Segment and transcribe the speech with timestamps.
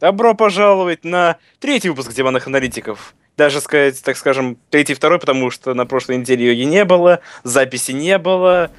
[0.00, 3.14] Добро пожаловать на третий выпуск Диванных аналитиков.
[3.38, 7.92] Даже сказать, так скажем, третий, второй, потому что на прошлой неделе ее не было, записи
[7.92, 8.70] не было,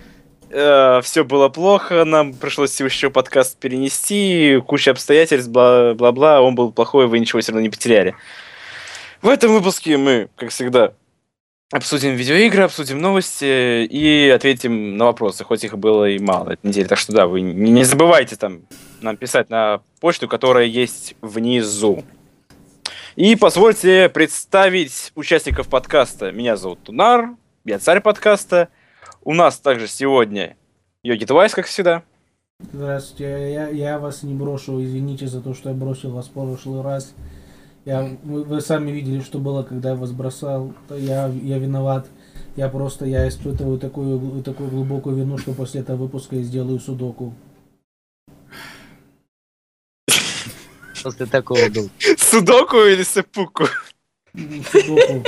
[0.51, 7.07] э, все было плохо, нам пришлось еще подкаст перенести, куча обстоятельств, бла-бла-бла, он был плохой,
[7.07, 8.15] вы ничего все равно не потеряли.
[9.23, 10.93] В этом выпуске мы, как всегда,
[11.71, 16.87] обсудим видеоигры, обсудим новости и ответим на вопросы, хоть их было и мало этой недели.
[16.87, 18.61] Так что да, вы не забывайте там
[19.01, 22.03] нам писать на почту, которая есть внизу.
[23.15, 26.31] И позвольте представить участников подкаста.
[26.31, 27.31] Меня зовут Тунар,
[27.65, 28.69] я царь подкаста.
[29.23, 30.55] У нас также сегодня
[31.03, 32.03] Йоги Твайс, как всегда.
[32.59, 36.81] Здравствуйте, я, я вас не брошу, извините за то, что я бросил вас в прошлый
[36.81, 37.13] раз.
[37.87, 40.73] Я, вы, вы сами видели, что было, когда я вас бросал.
[40.89, 42.09] Я, я виноват.
[42.57, 47.33] Я просто я испытываю такую, такую глубокую вину, что после этого выпуска я сделаю судоку.
[51.01, 51.89] После такого был.
[52.17, 53.67] Судоку или сепуку?
[54.35, 55.23] Судоку.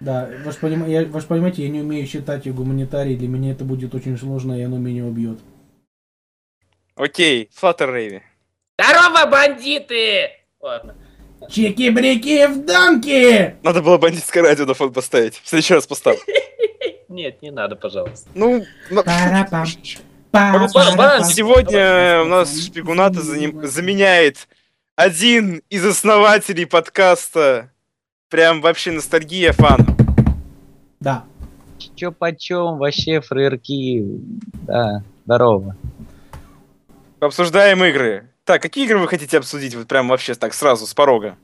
[0.00, 0.86] Да, вы же, поним...
[0.86, 4.16] я, вы же понимаете, я не умею считать и гуманитарий, для меня это будет очень
[4.16, 5.38] сложно, и оно меня убьет.
[6.94, 8.22] Окей, Флаттер Рейви.
[8.78, 10.30] Здорово, бандиты!
[10.60, 10.96] Ладно.
[11.48, 13.56] Чики-брики в дамке!
[13.62, 15.40] Надо было бандитское радио на фон поставить.
[15.42, 16.18] В следующий раз поставь.
[17.08, 18.28] Нет, не надо, пожалуйста.
[18.34, 18.64] Ну,
[21.24, 24.48] сегодня у нас Шпигуната заменяет
[24.96, 27.70] один из основателей подкаста.
[28.28, 29.86] Прям вообще ностальгия фан.
[31.00, 31.24] Да.
[31.94, 34.02] Чё почем, вообще фрейрки.
[34.66, 35.76] Да, здорово.
[37.20, 38.28] Обсуждаем игры.
[38.46, 39.74] Так, какие игры вы хотите обсудить?
[39.74, 41.36] Вот прям вообще так сразу, с порога.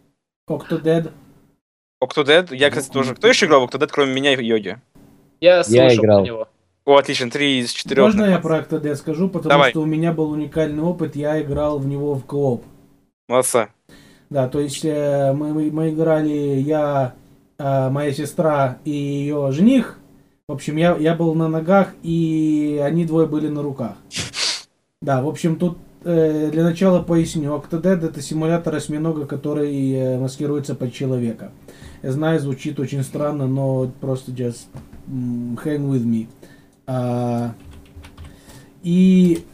[0.49, 1.11] Octodad.
[2.01, 2.55] Octodad?
[2.55, 3.17] Я, кстати, тоже.
[3.17, 4.79] Кто еще играл в Octodad, кроме меня и Йоги?
[5.41, 6.21] Я слушал играл.
[6.21, 6.49] про него.
[6.85, 8.05] О, отлично, три из четырех.
[8.05, 9.29] Можно я про Octodad скажу?
[9.29, 9.71] Потому Давай.
[9.71, 12.63] что у меня был уникальный опыт, я играл в него в кооп.
[13.27, 13.71] Молодца.
[14.31, 16.31] Да, то есть э, мы, мы, мы играли,
[16.61, 17.15] я,
[17.59, 19.99] э, моя сестра и ее жених.
[20.47, 23.97] В общем, я, я был на ногах, и они двое были на руках.
[25.03, 27.55] Да, в общем, тут э, для начала поясню.
[27.55, 31.53] Octodad это симулятор осьминога, который э, маскируется под человека.
[32.03, 34.67] Я знаю, звучит очень странно, но просто just
[35.09, 36.27] hang with me.
[36.87, 37.55] А,
[38.83, 39.45] и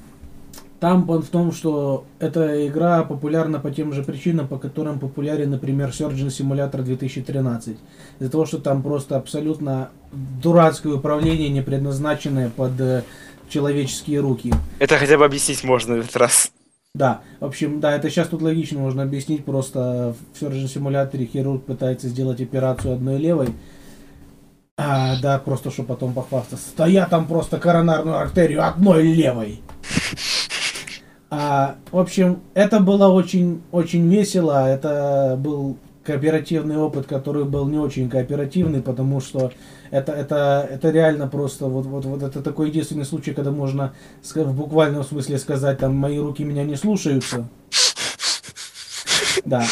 [0.81, 5.51] там пон в том, что эта игра популярна по тем же причинам, по которым популярен,
[5.51, 7.77] например, Surgeon Simulator 2013.
[8.21, 13.03] Из-за того, что там просто абсолютно дурацкое управление, не предназначенное под э,
[13.49, 14.53] человеческие руки.
[14.79, 16.51] Это хотя бы объяснить можно в этот раз.
[16.95, 19.45] Да, в общем, да, это сейчас тут логично можно объяснить.
[19.45, 23.49] Просто в Surgeon Simulator хирург пытается сделать операцию одной левой.
[24.77, 26.69] А, да, просто чтобы потом похвастаться.
[26.77, 29.61] Да я там просто коронарную артерию одной левой.
[31.31, 34.69] А, в общем, это было очень, очень весело.
[34.69, 35.77] Это был
[36.09, 39.53] кооперативный опыт, который был не очень кооперативный, потому что
[39.91, 43.93] это, это, это реально просто вот, вот, вот это такой единственный случай, когда можно
[44.25, 47.47] в буквальном смысле сказать, там, мои руки меня не слушаются.
[49.45, 49.67] Да.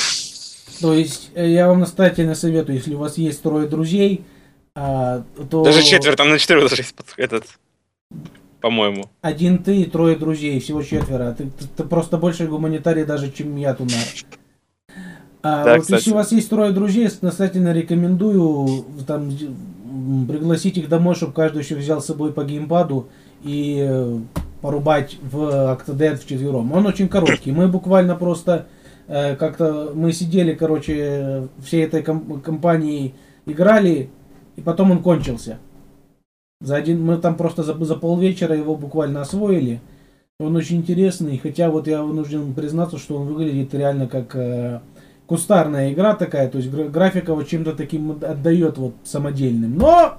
[0.83, 4.27] То есть, э, я вам настоятельно советую, если у вас есть трое друзей,
[4.75, 5.65] а, то...
[5.65, 7.47] Даже четверть, там на четырех даже есть этот,
[8.61, 9.09] по-моему.
[9.23, 11.33] Один ты и трое друзей, всего четверо.
[11.33, 14.05] Ты, ты- ты просто больше гуманитарий даже, чем я, Тунар.
[15.49, 16.01] А, Да, вот кстати.
[16.01, 21.63] если у вас есть трое друзей, настоятельно рекомендую там, м, пригласить их домой, чтобы каждый
[21.63, 23.07] еще взял с собой по геймпаду
[23.45, 24.19] и э,
[24.61, 25.37] порубать в
[25.77, 26.73] Octodad вчетвером.
[26.73, 27.53] Он очень короткий.
[27.53, 28.67] Мы буквально просто
[29.07, 33.15] э, как-то мы сидели, короче, всей этой ком- компанией
[33.47, 34.11] играли,
[34.57, 35.59] и потом он кончился.
[36.61, 39.81] За один, мы там просто за, за полвечера его буквально освоили.
[40.41, 44.81] Он очень интересный, хотя вот я вынужден признаться, что он выглядит реально как э,
[45.27, 49.77] кустарная игра такая, то есть гра- графика вот чем-то таким отдает вот самодельным.
[49.77, 50.19] Но,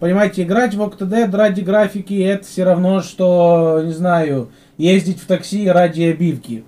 [0.00, 5.68] понимаете, играть в Octodad ради графики это все равно, что, не знаю, ездить в такси
[5.68, 6.64] ради обивки.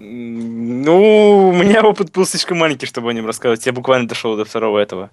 [0.00, 3.66] Ну, у меня опыт был слишком маленький, чтобы о нем рассказывать.
[3.66, 5.10] Я буквально дошел до второго этого.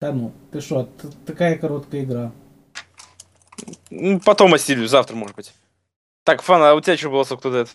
[0.00, 0.88] Да ну, ты что,
[1.26, 2.32] такая короткая игра.
[4.24, 5.52] Потом осилю, завтра, может быть.
[6.24, 7.68] Так, Фан, а у тебя что было с Octodad?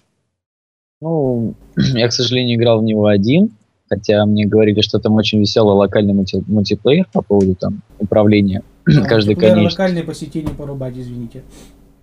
[1.02, 1.54] Ну,
[1.94, 3.52] я, к сожалению, играл в него один,
[3.90, 9.36] хотя мне говорили, что там очень веселый локальный мульти- мультиплеер по поводу там управления каждый
[9.36, 9.84] Мультиплеер конечный.
[9.84, 11.44] локальный по сети не порубать, извините.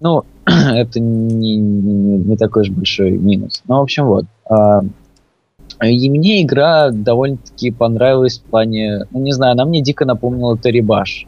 [0.00, 3.62] Ну, это не, не- не такой уж большой минус.
[3.68, 4.24] Ну, в общем, вот.
[4.48, 4.80] А,
[5.84, 9.06] И мне игра довольно-таки понравилась в плане...
[9.10, 11.26] Ну, не знаю, она мне дико напомнила Тарибаш.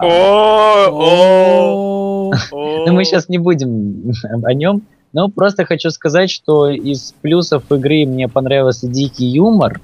[0.00, 0.06] Но
[2.92, 4.12] мы сейчас не будем
[4.42, 4.82] о нем.
[5.12, 9.80] Ну, просто хочу сказать, что из плюсов игры мне понравился дикий юмор,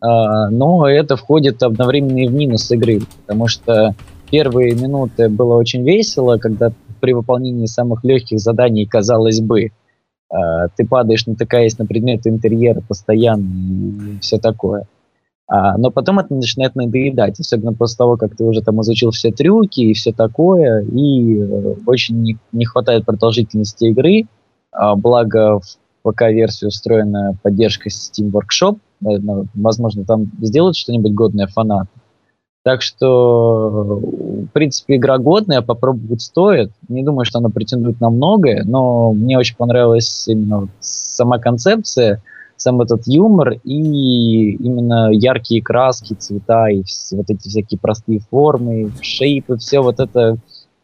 [0.00, 3.94] а, но это входит одновременно и в минус игры, потому что
[4.30, 9.70] первые минуты было очень весело, когда при выполнении самых легких заданий, казалось бы,
[10.28, 14.86] а, ты падаешь, натыкаясь на предметы интерьера постоянно и все такое.
[15.48, 19.30] А, но потом это начинает надоедать, особенно после того, как ты уже там изучил все
[19.30, 24.24] трюки и все такое, и э, очень не, не хватает продолжительности игры,
[24.96, 28.78] благо в ПК-версию устроена поддержка Steam Workshop,
[29.54, 31.88] возможно, там сделают что-нибудь годное фанат.
[32.62, 36.72] Так что, в принципе, игра годная, попробовать стоит.
[36.88, 42.22] Не думаю, что она претендует на многое, но мне очень понравилась именно сама концепция–
[42.56, 46.82] сам этот юмор и именно яркие краски, цвета и
[47.12, 50.38] вот эти всякие простые формы, шейпы, все вот это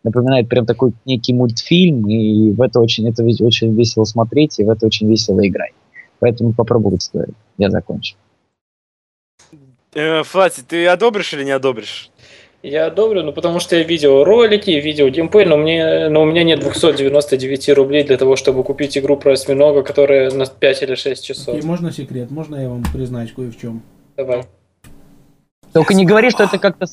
[0.05, 4.71] напоминает прям такой некий мультфильм, и в это очень, это очень весело смотреть, и в
[4.71, 5.73] это очень весело играть.
[6.19, 7.35] Поэтому попробовать стоит.
[7.59, 8.17] Я закончу.
[9.95, 12.11] Э, Флати, ты одобришь или не одобришь?
[12.63, 16.45] Я одобрю, ну потому что я видел ролики, видел геймплей, но, мне, но у меня
[16.45, 21.25] нет 299 рублей для того, чтобы купить игру про осьминога, которая на 5 или 6
[21.25, 21.59] часов.
[21.59, 22.31] И можно секрет?
[22.31, 23.83] Можно я вам признаюсь кое в чем?
[24.17, 24.45] Давай.
[25.73, 26.87] Только не говори, что это как-то...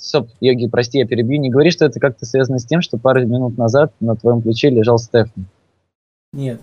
[0.00, 1.38] Стоп, Йоги, прости, я перебью.
[1.38, 4.70] Не говори, что это как-то связано с тем, что пару минут назад на твоем плече
[4.70, 5.46] лежал Стефан.
[6.32, 6.60] Нет.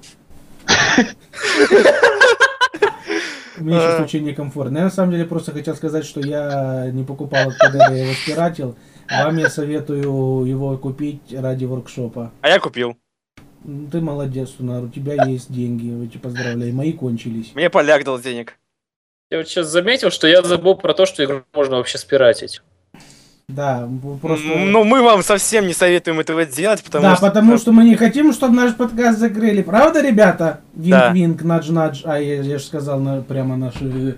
[3.57, 4.80] Мне сейчас очень некомфортно.
[4.80, 8.75] Я на самом деле просто хотел сказать, что я не покупал, когда я его спиратил.
[9.10, 12.31] Вам я советую его купить ради воркшопа.
[12.42, 12.98] А я купил.
[13.92, 16.74] Ты молодец, Сунар, у тебя есть деньги, я тебя поздравляю.
[16.74, 17.54] Мои кончились.
[17.54, 18.57] Мне поляк дал денег.
[19.30, 22.62] Я вот сейчас заметил, что я забыл про то, что игру можно вообще спиратить.
[23.50, 23.88] Да,
[24.22, 24.46] просто...
[24.46, 27.28] Ну, мы вам совсем не советуем этого делать, потому да, что...
[27.28, 29.62] потому что мы не хотим, чтобы наш подкаст закрыли.
[29.62, 30.60] Правда, ребята?
[30.74, 32.02] Винк-винк, надж-надж.
[32.04, 34.18] А, я, я же сказал на, прямо наши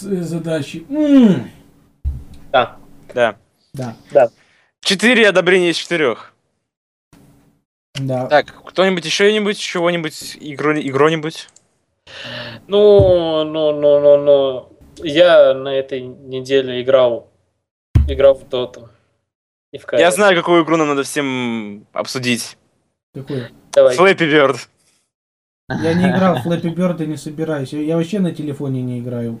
[0.00, 0.86] э, задачи.
[0.88, 1.50] М.
[2.50, 2.76] Да.
[3.12, 3.36] Да.
[3.74, 4.30] Да,
[4.80, 6.32] Четыре одобрения из четырех.
[7.94, 8.26] да.
[8.26, 11.48] Так, кто-нибудь еще нибудь чего-нибудь, игру, игро-нибудь?
[12.66, 14.72] Ну, ну, ну, ну, ну.
[15.04, 17.27] Я на этой неделе играл
[18.14, 18.88] играл в доту.
[19.72, 19.98] И в CS.
[20.00, 22.56] Я знаю, какую игру нам надо всем обсудить.
[23.14, 23.48] Какой?
[23.72, 23.94] Давай.
[23.96, 24.56] Флэппи Бёрд.
[25.70, 27.72] Я не играл в Flappy Bird и не собираюсь.
[27.74, 29.38] Я, вообще на телефоне не играю.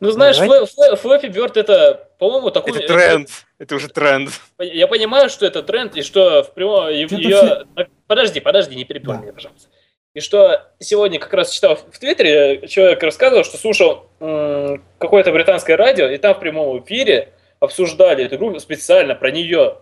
[0.00, 0.38] Ну, знаешь.
[0.38, 2.78] Флэ- Флэ- Флэппи Бёрд это, по-моему, такой...
[2.78, 3.28] Это тренд.
[3.58, 4.30] Это уже тренд.
[4.60, 6.88] Я понимаю, что это тренд, и что в прямом...
[6.90, 7.64] е- Чё-то её-
[8.06, 9.22] Подожди, подожди, не перебивай Да.
[9.24, 9.68] меня, пожалуйста.
[10.14, 15.76] И что сегодня как раз читал в Твиттере, человек рассказывал, что слушал м, какое-то британское
[15.76, 19.78] радио, и там в прямом эфире обсуждали эту игру специально про нее.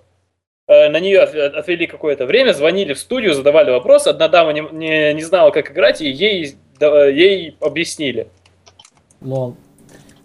[0.67, 4.09] Э, На нее от- отвели какое-то время, звонили в студию, задавали вопросы.
[4.09, 8.29] Одна дама не, не, не знала, как играть, и ей, да- ей объяснили.
[9.21, 9.57] Лол.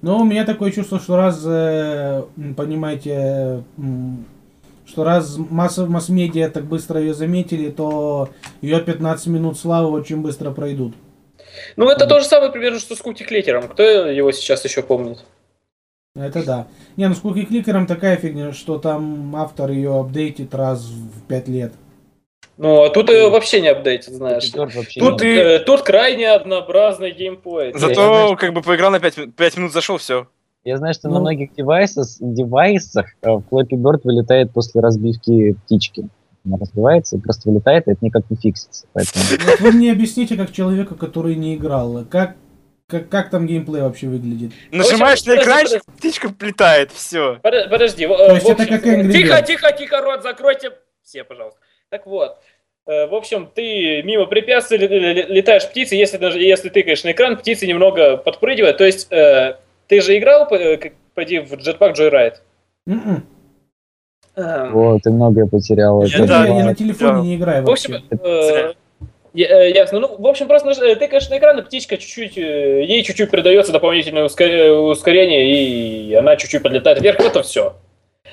[0.02, 2.24] Ну, у меня такое чувство, что раз, э,
[2.56, 3.64] понимаете,
[4.86, 8.30] что раз масса, масс-медиа так быстро ее заметили, то
[8.62, 10.94] ее 15 минут славы очень быстро пройдут.
[11.76, 13.68] Ну, это то же самое примерно, что с Кути Кликером.
[13.68, 15.20] Кто его сейчас еще помнит?
[16.16, 16.68] Это да.
[16.98, 21.48] Не, ну с Куки Кликером такая фигня, что там автор ее апдейтит раз в 5
[21.48, 21.74] лет.
[22.58, 24.50] Ну, а тут ее вообще не апдейтит, знаешь.
[24.50, 27.72] Тут и- Э, Тут крайне однообразный геймплей.
[27.72, 29.18] я Зато как бы поиграл на 5,
[29.58, 30.28] минут, зашел, все.
[30.66, 31.22] Я знаю, что на Ну.
[31.22, 36.10] многих девайсах, девайсах э, Flappy Bird вылетает после разбивки птички.
[36.46, 38.88] Она разбивается и просто вылетает, и это никак не фиксится.
[38.94, 42.36] Поэтому Вот вы мне объясните, как человека, который не играл, как,
[42.90, 44.52] как, как там геймплей вообще выглядит?
[44.72, 47.40] Нажимаешь на экранчик, птичка плетает, все.
[47.44, 49.46] Под- Подожди, в- То есть в это общем, как Angry Тихо, Birds.
[49.46, 50.72] тихо, тихо, рот закройте.
[51.04, 51.60] Все, пожалуйста.
[51.90, 52.38] Так вот.
[52.88, 57.12] э, В общем, ты мимо препятствий ле- ле- летаешь птицы, если даже если тыкаешь на
[57.12, 58.78] экран, птицы немного подпрыгивают.
[58.78, 62.36] То есть э, ты же играл, э, как- поди, в Jetpack Joyride?
[62.88, 63.24] М-м.
[64.36, 66.04] Эм, вот, и многое потерял.
[66.06, 67.20] Я Я, да, я я- на телефоне да.
[67.22, 68.08] не играю В общем, вообще.
[68.12, 68.74] э, я- э,
[69.48, 70.00] ясно.
[70.00, 73.72] Ну, в общем, просто э, тыкаешь на экран, и птичка чуть-чуть, э, ей чуть-чуть придается
[73.72, 75.52] дополнительное ускор- ускорение,
[76.10, 77.20] и она чуть-чуть подлетает вверх.
[77.20, 77.76] Это все.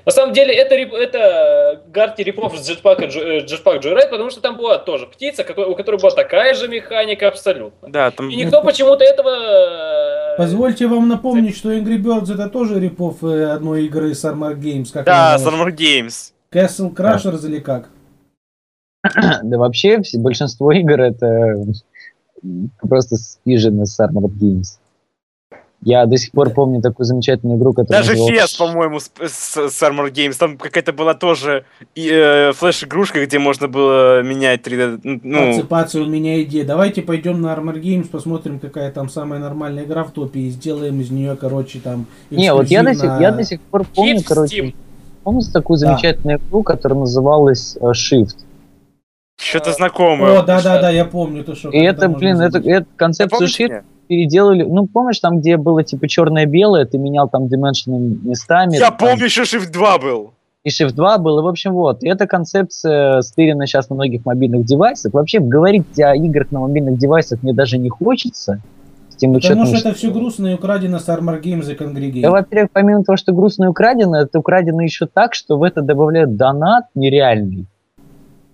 [0.04, 4.56] На самом деле, это, это Гарти рипов с Jetpack, э, Jetpack Joyride, потому что там
[4.56, 7.88] была тоже птица, у которой была такая же механика абсолютно.
[7.88, 8.28] Да, там...
[8.28, 9.30] И никто почему-то этого...
[9.30, 14.54] э, Позвольте вам напомнить, что Angry Birds это тоже рипов э, одной игры с Armor
[14.54, 14.88] Games.
[14.92, 15.74] Как Да, называлась?
[15.74, 16.32] Summer Games.
[16.52, 17.88] Castle Crushers или как?
[19.42, 21.56] Да вообще все, большинство игр это
[22.80, 24.78] просто спижены с Armored Games.
[25.82, 29.68] Я до сих пор помню такую замечательную игру, которая Даже называлась- Фес, по-моему, с, с-
[29.70, 35.00] с Armor Games, там какая-то была тоже э, флеш-игрушка, где можно было менять 3D.
[35.22, 36.64] Ну, Отсыпаться у меня идея.
[36.64, 40.98] Давайте пойдем на Armor Games, посмотрим, какая там самая нормальная игра в топе, и сделаем
[41.00, 42.06] из нее, короче, там...
[42.30, 44.74] Не, вот я до, сих, эксклюзивно- я до сих пор помню, в короче, Steam.
[45.24, 45.86] помните такую Да.
[45.88, 48.34] замечательную игру, которая называлась э, Shift?
[49.36, 50.40] Что-то знакомое.
[50.40, 51.70] О, да-да-да, я помню, то что...
[51.70, 53.82] И это, блин, это, эту концепцию мне?
[54.06, 54.62] переделали.
[54.62, 57.92] Ну, помнишь, там, где было типа черное-белое, ты менял там дименшн
[58.28, 58.74] местами.
[58.74, 60.32] Я там, помню, еще Shift 2 был.
[60.64, 62.02] И Shift 2 был, и, в общем, вот.
[62.02, 65.12] И эта концепция стырена сейчас на многих мобильных девайсах.
[65.12, 68.60] Вообще, говорить о играх на мобильных девайсах мне даже не хочется.
[69.08, 72.20] С тем Потому учетом, что это все грустно и украдено с Armor Games и Congregate.
[72.20, 75.82] Да, во-первых, помимо того, что грустно и украдено, это украдено еще так, что в это
[75.82, 77.66] добавляют донат нереальный.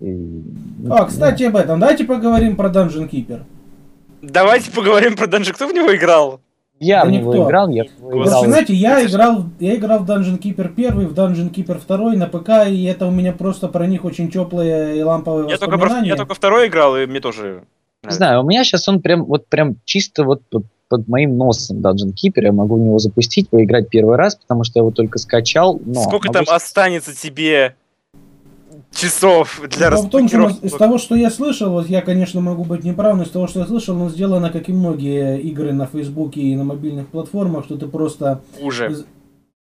[0.02, 0.42] И-
[0.90, 1.78] А, кстати, об этом.
[1.78, 3.42] Давайте поговорим про Dungeon Keeper.
[4.21, 5.52] Давайте поговорим про Dungeon.
[5.52, 6.40] Кто в него играл?
[6.80, 7.47] Я Да в него никто.
[7.47, 8.44] играл, я в него играл.
[8.44, 12.68] Знаете, я играл, я играл в Dungeon Keeper 1, в Dungeon Keeper 2 на ПК,
[12.68, 16.35] и это у меня просто про них очень теплые и ламповые Я только, я только
[16.35, 17.62] второй играл, и мне тоже
[18.02, 21.78] Не знаю, у меня сейчас он прям вот прям чисто вот под, под моим носом
[21.78, 22.42] Dungeon Keeper.
[22.42, 25.80] Я могу в него запустить, поиграть первый раз, потому что я его только скачал.
[25.85, 27.76] Но Сколько могу там останется тебе
[28.94, 32.64] часов для Дело в том, что из того, что я слышал, вот я, конечно, могу
[32.64, 35.87] быть неправ, но из того, что я слышал, оно сделано, как и многие игры на
[35.87, 39.04] Фейсбуке и на мобильных платформах, что ты просто Уже.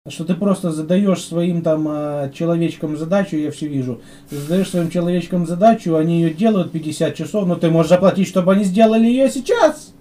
[0.07, 4.89] что ты просто задаешь своим там э, человечкам задачу, я все вижу, ты задаешь своим
[4.89, 9.29] человечкам задачу, они ее делают 50 часов, но ты можешь заплатить, чтобы они сделали ее
[9.29, 9.93] сейчас.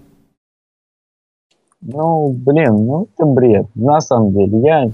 [1.82, 3.66] Ну, блин, ну это бред.
[3.74, 4.90] На самом деле, я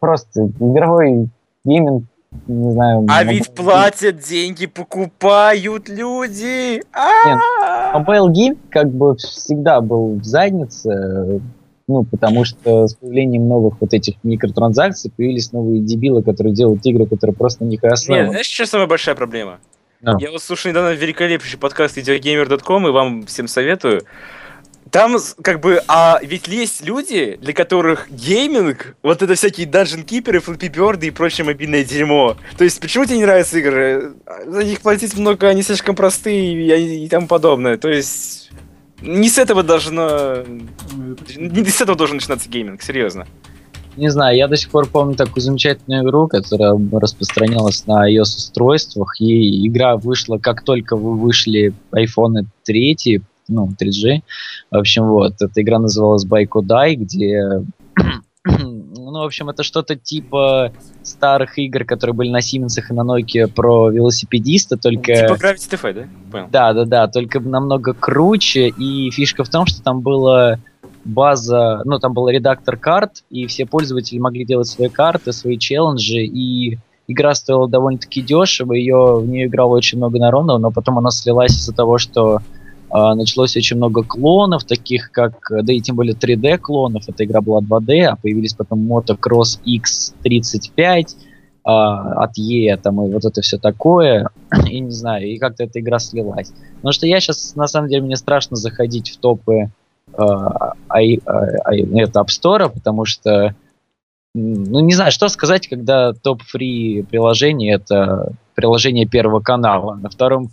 [0.00, 1.28] просто игровой
[1.64, 2.04] гейминг,
[2.46, 3.06] не знаю.
[3.08, 6.82] А моб- ведь платят деньги, покупают люди.
[6.92, 7.98] А!
[7.98, 11.40] Mobile Game как бы всегда был в заднице,
[11.88, 17.06] ну, потому что с появлением новых вот этих микротранзакций появились новые дебилы, которые делают игры,
[17.06, 19.58] которые просто них и Нет, знаешь, что самая большая проблема?
[20.00, 20.16] Да.
[20.18, 24.02] Я вот слушал недавно великолепнейший подкаст videogamer.com, и вам всем советую.
[24.90, 30.44] Там как бы, а ведь есть люди, для которых гейминг, вот это всякие Dungeon Keeper,
[30.44, 32.36] Flappy Bird и прочее мобильное дерьмо.
[32.58, 34.12] То есть, почему тебе не нравятся игры?
[34.46, 37.78] За них платить много, они слишком простые и, и тому подобное.
[37.78, 38.50] То есть,
[39.00, 40.44] не с этого должно...
[41.36, 43.26] Не с этого должен начинаться гейминг, серьезно.
[43.96, 49.66] Не знаю, я до сих пор помню такую замечательную игру, которая распространялась на iOS-устройствах, и
[49.66, 54.22] игра вышла, как только вы вышли iPhone 3, ну, 3G.
[54.70, 57.62] В общем, вот, эта игра называлась Байкодай, где...
[58.44, 60.72] ну, в общем, это что-то типа
[61.02, 65.14] старых игр, которые были на Сименсах и на Nokia про велосипедиста, только...
[65.14, 66.08] Типа Gravity TF, да?
[66.30, 66.48] Понял.
[66.50, 68.68] Да, да, да, только намного круче.
[68.68, 70.58] И фишка в том, что там была
[71.04, 76.22] база, ну, там был редактор карт, и все пользователи могли делать свои карты, свои челленджи,
[76.22, 81.10] и игра стоила довольно-таки дешево, ее, в нее играло очень много народу, но потом она
[81.10, 82.38] слилась из-за того, что
[82.92, 87.60] началось очень много клонов, таких как, да и тем более 3D клонов, эта игра была
[87.60, 91.06] 2D, а появились потом Motocross X35
[91.64, 94.28] а, от E, там, и вот это все такое,
[94.68, 96.52] и не знаю, и как-то эта игра слилась.
[96.76, 99.70] Потому что я сейчас, на самом деле, мне страшно заходить в топы
[100.12, 100.22] э,
[100.88, 103.54] ай- ай- ай- это App Store, потому что,
[104.34, 110.50] ну, не знаю, что сказать, когда топ-фри приложение это приложение Первого канала, на втором,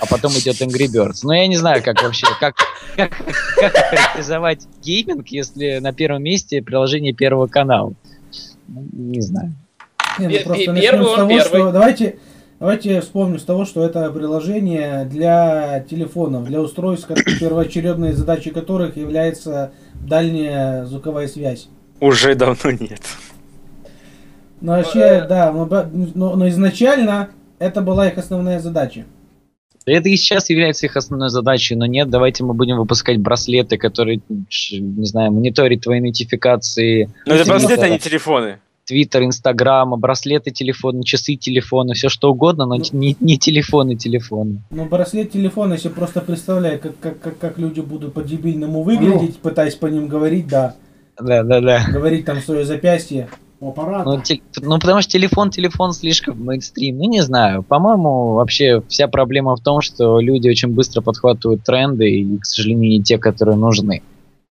[0.00, 1.20] а потом идет Angry Birds.
[1.22, 2.54] Но я не знаю, как вообще, как,
[2.96, 3.12] как,
[3.56, 7.92] как характеризовать гейминг, если на первом месте приложение Первого канала.
[8.68, 9.54] Ну, Не знаю.
[10.18, 11.44] Не, ну Пе- просто пе- начнем первый с он того, первый.
[11.60, 12.16] что давайте,
[12.60, 17.08] давайте вспомним с того, что это приложение для телефонов, для устройств,
[17.40, 21.68] первоочередной задачей которых является дальняя звуковая связь.
[22.00, 23.00] Уже давно нет.
[24.64, 25.28] Но вообще, Э.
[25.28, 25.68] да, но,
[26.14, 27.28] но- но изначально
[27.58, 29.04] это была их основная задача.
[29.84, 34.22] Это и сейчас является их основной задачей, но нет, давайте мы будем выпускать браслеты, которые,
[34.28, 37.52] не знаю, мониторят твои нотификации, Но это Интересно.
[37.52, 38.58] браслеты, а не телефоны.
[38.86, 42.84] Твиттер, Инстаграма, браслеты телефона, часы телефона, все что угодно, но Ну.
[42.92, 44.62] не, не телефоны телефона.
[44.70, 49.74] Но браслет телефона, если просто представляю, как, как, как, как люди будут по-дебильному выглядеть, пытаясь
[49.74, 50.74] по ним говорить, да,
[51.20, 51.84] Да, да, да.
[51.92, 53.28] говорить там свое запястье.
[53.68, 54.04] Аппарат.
[54.04, 56.98] Ну, те- ну, потому что телефон, телефон слишком мейнстрим.
[56.98, 57.62] Ну, не знаю.
[57.62, 62.90] По-моему, вообще вся проблема в том, что люди очень быстро подхватывают тренды, и, к сожалению,
[62.90, 64.02] не те, которые нужны.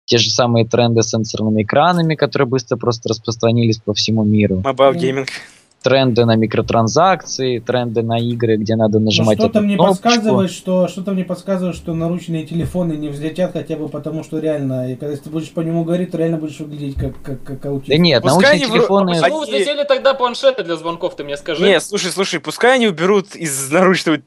[0.06, 4.56] Те же самые тренды с сенсорными экранами, которые быстро просто распространились по всему миру.
[4.64, 4.94] Mobile.
[4.94, 5.28] Gaming.
[5.84, 10.02] Тренды на микротранзакции, тренды на игры, где надо Но нажимать что-то мне кнопочку.
[10.02, 14.90] подсказывает, что что-то мне подсказывает, что наручные телефоны не взлетят хотя бы потому, что реально,
[14.90, 17.90] и когда ты будешь по нему говорить, то реально будешь выглядеть как, как, как аутист.
[17.90, 19.10] Да нет, Пускай научные они вру- телефоны...
[19.18, 21.62] а Почему взлетели тогда планшеты для звонков, ты мне скажи?
[21.62, 24.18] Не, слушай, слушай, пускай они уберут из наручного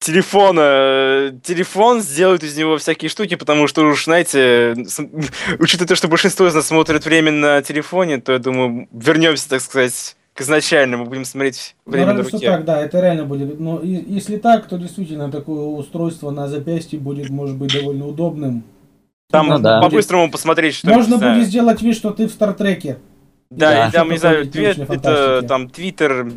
[0.00, 4.98] телефона э, телефон, сделают из него всякие штуки, потому что уж, знаете, с-
[5.58, 9.60] учитывая то, что большинство из нас смотрит время на телефоне, то, я думаю, вернемся, так
[9.60, 12.46] сказать, к изначальному, будем смотреть Ну, время на разве что руке.
[12.50, 13.60] так, да, это реально будет.
[13.60, 18.64] Но и- если так, то действительно такое устройство на запястье будет, может быть, довольно удобным.
[19.30, 19.82] Там Ну да.
[19.82, 21.34] по-быстрому посмотреть, что Можно знаю.
[21.36, 22.96] будет сделать вид, что ты в Стартреке.
[23.50, 23.84] Да, Да.
[23.84, 26.30] или там, не знаю, твит, это, там, Твиттер,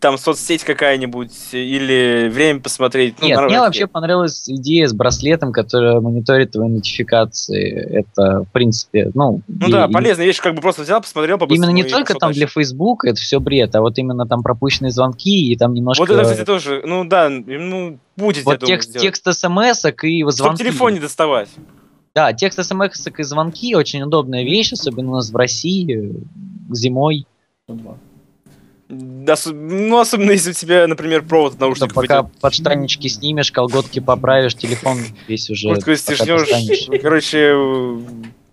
[0.00, 3.16] там соцсеть какая-нибудь, или время посмотреть.
[3.20, 7.72] ну, Нет, мне вообще понравилась идея с браслетом, который мониторит твои нотификации.
[7.72, 9.40] Это, в принципе, ну...
[9.48, 12.32] Ну и- да, и- полезная вещь, как бы просто взял, посмотрел, Именно не только там
[12.32, 16.02] для Facebook, это все бред, а вот именно там пропущенные звонки и там немножко...
[16.02, 19.02] Вот это, кстати, тоже, ну да, ну, будет, я вот думаю, текст, сделать.
[19.22, 20.62] текст смс и звонки.
[20.62, 21.48] телефон не доставать.
[22.14, 27.26] Да, текст смс и звонки очень удобная вещь, особенно у нас в России э, зимой.
[28.88, 32.32] Осо- ну, особенно если у тебя, например, провод от наушников пока идет.
[32.40, 35.68] подштаннички снимешь, колготки поправишь, телефон весь уже...
[35.70, 37.00] Куртку стишнешь.
[37.02, 37.98] Короче, э,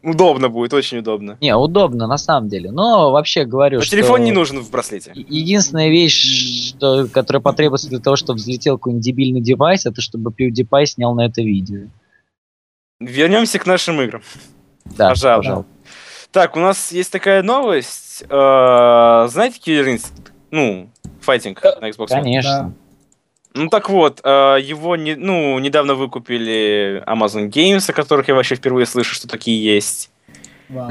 [0.02, 1.38] удобно будет, очень удобно.
[1.40, 2.72] Не, удобно на самом деле.
[2.72, 3.92] Но вообще говорю, Но что...
[3.96, 5.12] телефон не нужен в браслете.
[5.16, 10.86] Единственная вещь, что, которая потребуется для того, чтобы взлетел какой-нибудь дебильный девайс, это чтобы PewDiePie
[10.86, 11.90] снял на это видео.
[13.00, 14.22] Вернемся к нашим играм.
[14.98, 15.38] Да, Пожалуйста.
[15.38, 15.73] пожалуйста.
[16.34, 18.24] Так, у нас есть такая новость.
[18.28, 20.32] Э, Знаете Killer Instinct?
[20.50, 20.90] Ну,
[21.22, 22.22] файтинг на Xbox One.
[22.24, 22.74] Конечно.
[23.54, 28.56] Ну так вот, э, его не, ну, недавно выкупили Amazon Games, о которых я вообще
[28.56, 30.10] впервые слышу, что такие есть.
[30.70, 30.90] Вау.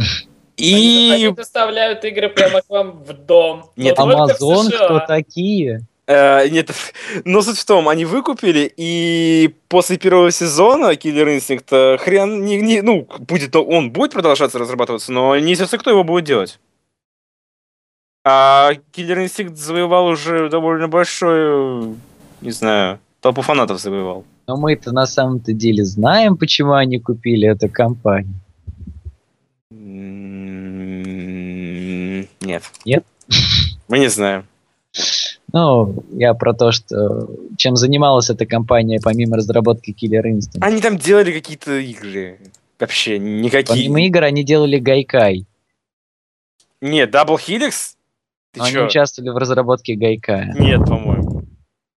[0.56, 3.70] И Они, они доставляют игры прямо к вам в дом.
[3.74, 3.98] Нет,
[4.68, 4.84] США.
[4.84, 5.80] кто такие?
[6.06, 6.70] Э, нет,
[7.24, 12.56] но суть в том, они выкупили, и после первого сезона Killer Instinct э, хрен, не,
[12.60, 16.58] не- ну, будет, он будет продолжаться разрабатываться, но неизвестно, кто его будет делать.
[18.24, 21.96] А Killer Instinct завоевал уже довольно большую,
[22.40, 24.24] не знаю, толпу фанатов завоевал.
[24.48, 28.34] Но мы-то на самом-то деле знаем, почему они купили эту компанию.
[30.92, 32.62] М, Нет.
[32.84, 33.04] Нет?
[33.88, 34.44] Мы не знаем.
[35.52, 40.58] Ну, я про то, что чем занималась эта компания помимо разработки Killer Instinct.
[40.60, 42.38] Они там делали какие-то игры.
[42.80, 43.66] Вообще никакие.
[43.66, 45.46] Помимо игр они делали Гайкай.
[46.80, 47.94] Нет, Double Helix?
[48.52, 48.86] Ты Но они чё?
[48.86, 50.52] участвовали в разработке Гайкая.
[50.58, 51.44] Нет, по-моему.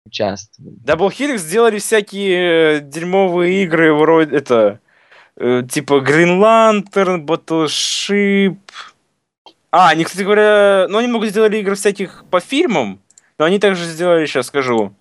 [0.06, 0.76] Участвовали.
[0.86, 4.80] Double Helix сделали всякие э, дерьмовые игры вроде это
[5.38, 8.58] э, типа Green Lantern, Battleship.
[9.72, 13.02] А, они, кстати говоря, ну они много сделали игр всяких по фильмам,
[13.38, 14.94] но они также сделали, сейчас скажу,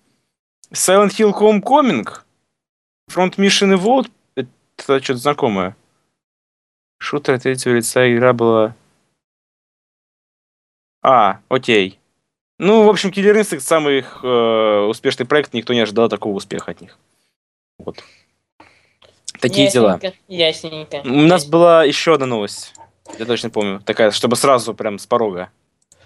[0.71, 2.07] Silent Hill Homecoming,
[3.09, 5.75] Front Mission Evolved, это что-то знакомое.
[6.99, 8.75] Шутер третьего лица игра была...
[11.01, 11.99] А, окей.
[12.57, 16.71] Ну, в общем, Killer Instinct самый их э, успешный проект, никто не ожидал такого успеха
[16.71, 16.97] от них.
[17.77, 18.03] Вот.
[19.39, 19.99] Такие дела.
[20.01, 21.01] Ясненько, Ясненько.
[21.03, 22.73] У нас была еще одна новость.
[23.19, 23.81] Я точно помню.
[23.81, 25.51] Такая, чтобы сразу прям с порога.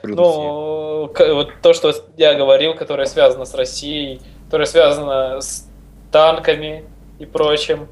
[0.04, 5.68] Ну, к- вот то, что я говорил, которое связано с Россией, которое связано с
[6.12, 6.86] танками
[7.20, 7.88] и прочим.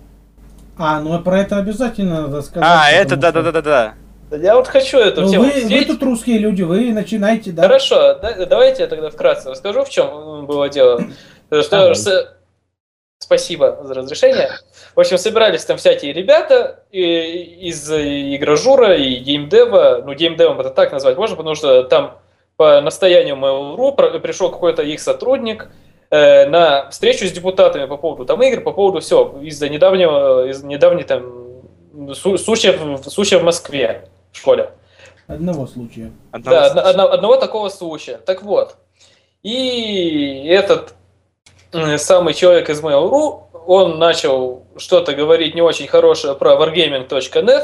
[0.77, 2.67] А, ну про это обязательно надо сказать.
[2.69, 3.93] а, это да-да-да-да-да.
[4.29, 7.63] Да Я вот хочу эту Ну, тему вы, вы тут русские люди, вы начинайте, да?
[7.63, 11.01] Хорошо, да- давайте я тогда вкратце расскажу, в чем было дело.
[11.61, 11.93] Что
[13.19, 14.49] Спасибо за разрешение.
[14.95, 20.03] В общем, собирались там всякие ребята из игражура и геймдева.
[20.05, 22.19] Ну, геймдевом это так назвать можно, потому что там
[22.57, 25.69] по настоянию Mail.ru пришел какой-то их сотрудник
[26.11, 30.63] э, на встречу с депутатами по поводу там игр, по поводу все, из-за недавнего, из
[30.63, 34.69] недавней там случая, в- случая в Москве в школе.
[35.27, 36.11] Одного случая.
[36.31, 36.79] Одного Да, случая.
[36.89, 38.17] одно- одно- одного такого случая.
[38.17, 38.75] Так вот.
[39.43, 40.93] И этот
[41.97, 47.63] самый человек из Mail.ru, он начал что-то говорить не очень хорошее про wargaming.net,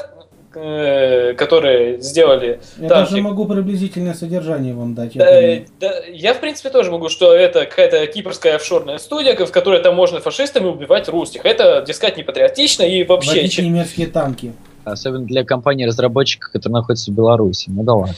[0.56, 2.60] э, которые сделали...
[2.78, 5.16] Я Там даже могу приблизительное содержание вам дать.
[5.16, 5.66] я Да, думаю.
[5.80, 9.96] да, я, в принципе, тоже могу, что это какая-то кипрская офшорная студия, в которой там
[9.96, 11.46] можно фашистами убивать русских.
[11.46, 13.42] Это, дескать, не патриотично и вообще...
[13.42, 14.54] Водить немецкие танки.
[14.84, 17.70] Особенно для компании-разработчика, которая находится в Беларуси.
[17.70, 18.16] Ну да ладно.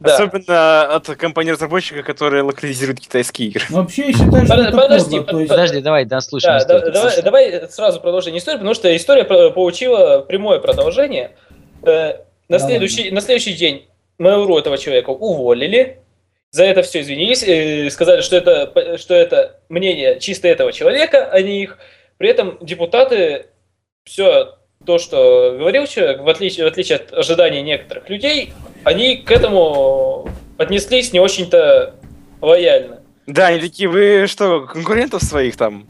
[0.00, 0.14] Да.
[0.14, 3.64] Особенно от компании-разработчика, которая локализирует китайские игры.
[3.70, 6.58] Но вообще я считаю, что Под- это подожди, подло, то есть- Подожди, давай, да, слушаем
[6.66, 11.32] Да, да, давай, давай сразу продолжение истории, потому что история получила прямое продолжение.
[11.82, 15.98] Э, на, Да следующий, на следующий день Mail.ru этого человека уволили
[16.50, 21.42] за это все извинились, э, сказали, что это, что это мнение чисто этого человека, а
[21.42, 21.78] не их.
[22.18, 23.46] При этом депутаты
[24.04, 24.56] все
[24.86, 28.52] то, что говорил человек, в отличие, в отличие от ожиданий некоторых людей,
[28.84, 31.94] они к этому отнеслись не очень-то
[32.40, 33.00] лояльно.
[33.26, 35.86] Да, они такие, вы что, конкурентов своих там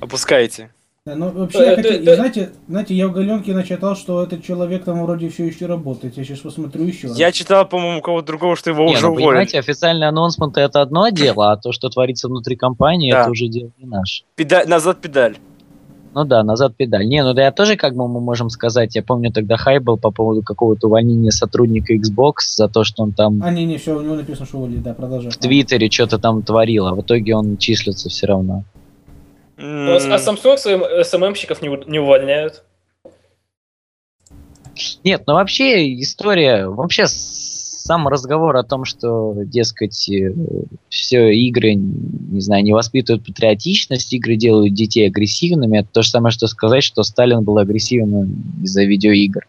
[0.00, 0.70] опускаете?
[1.06, 2.14] Да, ну, вообще, Да, я хотел- да.
[2.16, 6.16] знаете, знаете, я в Галенке начитал, что этот человек там вроде все еще работает.
[6.18, 7.18] Я сейчас посмотрю еще раз.
[7.18, 9.26] Я читал, по-моему, у кого-то другого, что его Не, уже ну, уволили.
[9.28, 13.22] понимаете, официальный анонсмент это одно дело, а то, что творится внутри компании, Да.
[13.22, 14.24] это уже дело не наше.
[14.36, 15.36] Педаль, назад педаль.
[16.12, 17.06] Ну да, назад педаль.
[17.06, 19.96] Не, ну да, я тоже, как бы мы можем сказать, я помню тогда хай был
[19.96, 23.96] по поводу какого-то увольнения сотрудника Xbox за то, что он там А, не, не, все,
[23.96, 25.30] у него написано, что уволили, да, продолжай.
[25.30, 28.64] в Твиттере что-то там творил, а в итоге он числится все равно.
[29.56, 32.64] Ну, а, а Samsung своим СММщиков не, у- не увольняют.
[35.04, 37.59] Нет, ну вообще история, вообще с-
[37.90, 40.08] сам разговор о том, что, дескать,
[40.88, 46.30] все игры, не знаю, не воспитывают патриотичность, игры делают детей агрессивными, это то же самое,
[46.30, 49.44] что сказать, что Сталин был агрессивным из-за видеоигр.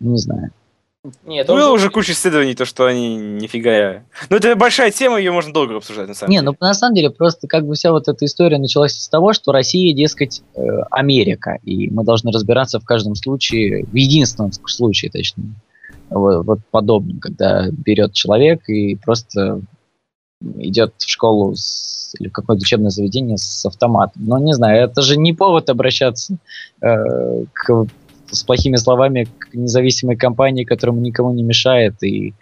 [0.00, 0.50] Не знаю.
[1.24, 4.02] Нет, он Было был- уже куча исследований, то, что они нифига...
[4.30, 6.50] Ну, это большая тема, ее можно долго обсуждать, на самом Не, деле.
[6.60, 9.52] ну на самом деле просто как бы вся вот эта история началась с того, что
[9.52, 15.52] Россия, дескать, э, Америка, и мы должны разбираться в каждом случае, в единственном случае, точнее,
[16.14, 19.60] вот, вот подобном, когда берет человек и просто
[20.58, 24.24] идет в школу с- или в какое-то учебное заведение с автоматом.
[24.26, 26.36] Но не знаю, это же не повод обращаться
[26.80, 27.86] э, к-
[28.30, 32.34] с плохими словами к независимой компании, которому никому не мешает и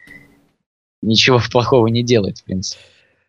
[1.02, 2.80] ничего плохого не делает, в принципе.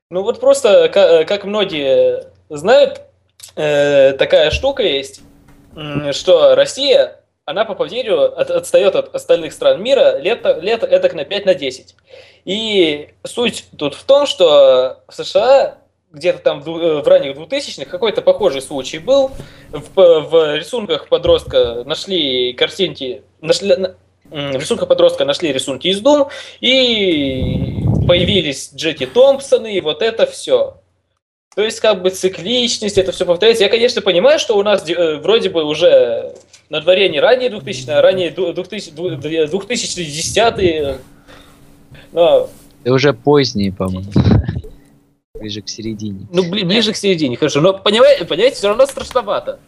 [0.09, 3.01] Ну вот просто, ка- как многие знают,
[3.55, 5.21] э, такая штука есть,
[6.11, 11.25] что Россия, она по поверью от- отстает от остальных стран мира лет, лет эдак на
[11.25, 11.95] 5 на 10.
[12.45, 15.77] И суть тут в том, что в США
[16.11, 19.31] где-то там в э, в ранних 2000-х какой-то похожий случай был.
[19.71, 23.75] В, п- в рисунках подростка нашли картинки, нашли,
[24.25, 26.29] в рисунках подростка нашли рисунки из Doom,
[26.61, 30.75] и появились Джеки Томпсоны, и вот это все.
[31.55, 33.63] То есть, как бы цикличность, это все повторяется.
[33.63, 36.35] Я, конечно, понимаю, что у нас э, вроде бы уже
[36.69, 40.99] на дворе не ранее 2000 а ранее ду- 2000 ду- 2010
[42.11, 42.49] но,
[42.83, 44.11] Ты уже поздний, по-моему.
[45.39, 46.27] Ближе к середине.
[46.31, 47.59] ну, бли- ближе к середине, хорошо.
[47.59, 49.59] Но, понимаете, понимаете, все равно страшновато.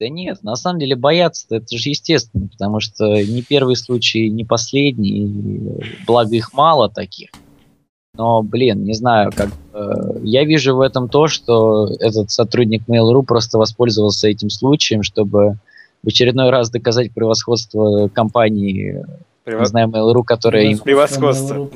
[0.00, 4.44] Да нет, на самом деле бояться это же естественно, потому что не первый случай, не
[4.44, 5.28] последний,
[6.06, 7.30] благо их мало таких.
[8.18, 9.92] Но, блин, не знаю, как э,
[10.24, 15.56] я вижу в этом то, что этот сотрудник Mail.ru просто воспользовался этим случаем, чтобы
[16.02, 19.04] в очередной раз доказать превосходство компании,
[19.44, 20.78] Прев- не знаю, Mail.ru, которая им...
[20.78, 21.70] Превосходство.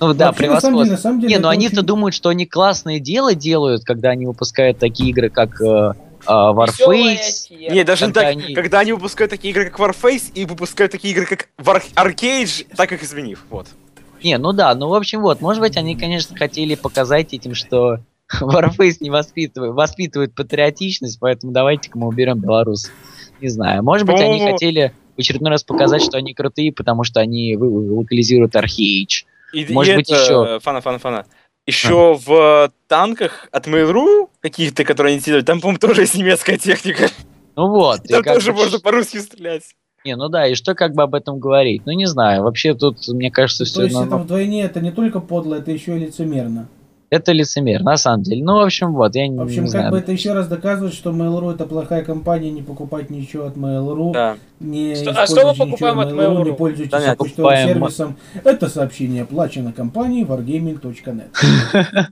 [0.00, 0.92] Ну да, Вообще, на самом деле- превосходство.
[0.92, 4.26] на самом деле Не, ну они-то очень- думают, что они классное дело делают, когда они
[4.26, 5.64] выпускают такие игры, как э,
[6.26, 7.72] Весёлая Warface.
[7.72, 10.92] Не, даже не Когда так, они- когда они выпускают такие игры, как Warface, и выпускают
[10.92, 13.42] такие игры, как War Arcade, так их изменив.
[13.48, 13.68] Вот.
[14.24, 17.98] Не, ну да, ну в общем вот, может быть они, конечно, хотели показать этим, что
[18.40, 22.90] Warface не воспитывает, воспитывает патриотичность, поэтому давайте-ка мы уберем белорус.
[23.42, 27.20] Не знаю, может быть они хотели в очередной раз показать, что они крутые, потому что
[27.20, 29.26] они локализируют Археич.
[29.52, 30.44] И, Может и быть, это, ещё.
[30.44, 31.26] э, Фана, фана, фана.
[31.66, 37.08] Еще в танках от Mail.ru каких-то, которые они делают, там, по-моему, тоже есть немецкая техника.
[37.56, 38.02] Ну вот.
[38.08, 39.74] Там тоже можно по-русски стрелять.
[40.04, 41.82] Не, ну да, и что как бы об этом говорить?
[41.86, 45.18] Ну не знаю, вообще тут, мне кажется, То все есть это вдвойне, это не только
[45.20, 46.68] подло, это еще и лицемерно.
[47.08, 48.42] Это лицемер, на самом деле.
[48.44, 49.90] Ну, в общем, вот, я не, В общем, не как знаю.
[49.92, 54.12] бы это еще раз доказывает, что Mail.ru это плохая компания, не покупать ничего от Mail.ru,
[54.12, 54.36] Да.
[54.60, 56.44] не Что- а что мы покупаем от Mail.ru, Mail.ru?
[56.44, 57.16] не пользуйтесь Понятно.
[57.24, 58.16] почтовым Покупаем сервисом.
[58.42, 61.28] Это сообщение оплачено компанией wargaming.net.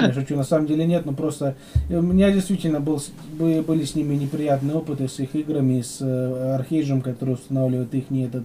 [0.00, 1.54] Я шучу, на самом деле нет, но просто
[1.88, 3.00] э, у меня действительно был,
[3.38, 8.24] были с ними неприятные опыты с их играми, с э, Архейджем, который устанавливает их не
[8.24, 8.44] этот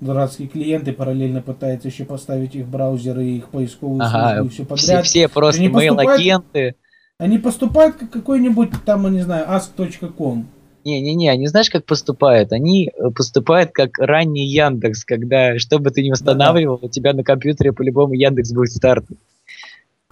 [0.00, 4.48] дурацкий клиент и параллельно пытается еще поставить их браузеры и их поисковую Ага, службу и
[4.48, 5.04] все Все, подряд.
[5.06, 6.74] все просто не поступает- мейл-агенты.
[7.18, 10.46] Они поступают как какой-нибудь там, я не знаю, ask.com.
[10.86, 12.52] Не-не-не, они знаешь, как поступают?
[12.52, 17.22] Они э, поступают как ранний Яндекс, когда, что бы ты ни устанавливал, у тебя на
[17.22, 19.18] компьютере по-любому Яндекс будет стартовать.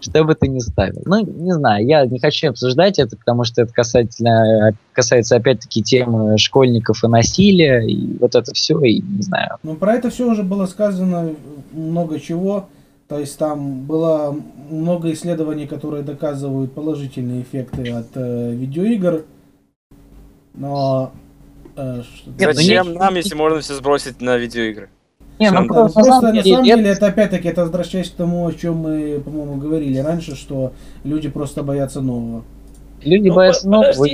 [0.00, 1.02] Что бы ты ни ставил.
[1.06, 6.38] Ну, не знаю, я не хочу обсуждать это, потому что это касательно, касается опять-таки темы
[6.38, 9.56] школьников и насилия, и вот это все, и не знаю.
[9.64, 11.34] Ну, про это все уже было сказано
[11.72, 12.68] много чего.
[13.08, 14.36] То есть там было
[14.70, 19.24] много исследований, которые доказывают положительные эффекты от э, видеоигр.
[20.54, 21.12] Но...
[21.74, 24.90] э, что- Нет, ну Зачем не- нам, если можно все сбросить на видеоигры?
[25.38, 28.10] Не, ну просто, просто на самом на деле, самом это- деле это опять-таки это возвращаясь
[28.10, 30.72] к тому, о чем мы, по-моему, говорили раньше, что
[31.04, 32.42] люди просто боятся нового.
[33.04, 34.06] Люди Ну, боятся нового.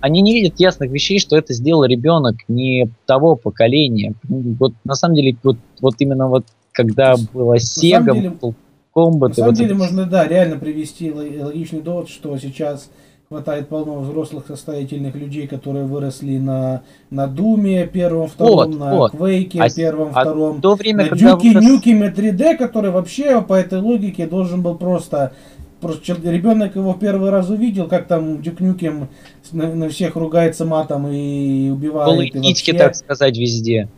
[0.00, 4.14] они не видят ясных вещей, что это сделал ребенок не того поколения.
[4.28, 7.60] Вот на самом деле, вот, вот именно вот когда была Sega,
[8.04, 8.54] самом деле- Mortal
[8.94, 12.90] Kombat, На самом вот деле это- можно, да, реально привести ло- логичный довод, что сейчас
[13.32, 19.12] хватает полно взрослых состоятельных людей, которые выросли на, на Думе первом, втором, Вот, на вот.
[19.12, 23.54] Квейке А первом, а втором, то время, на Дюке вырос- Нюкеме 3D, который вообще по
[23.54, 25.32] этой логике должен был просто...
[25.80, 29.08] Просто ребенок его в первый раз увидел, как там Дюк Нюкем
[29.50, 32.08] на, на всех ругается матом и убивает.
[32.08, 33.88] голые и титьки, вообще- так сказать, везде.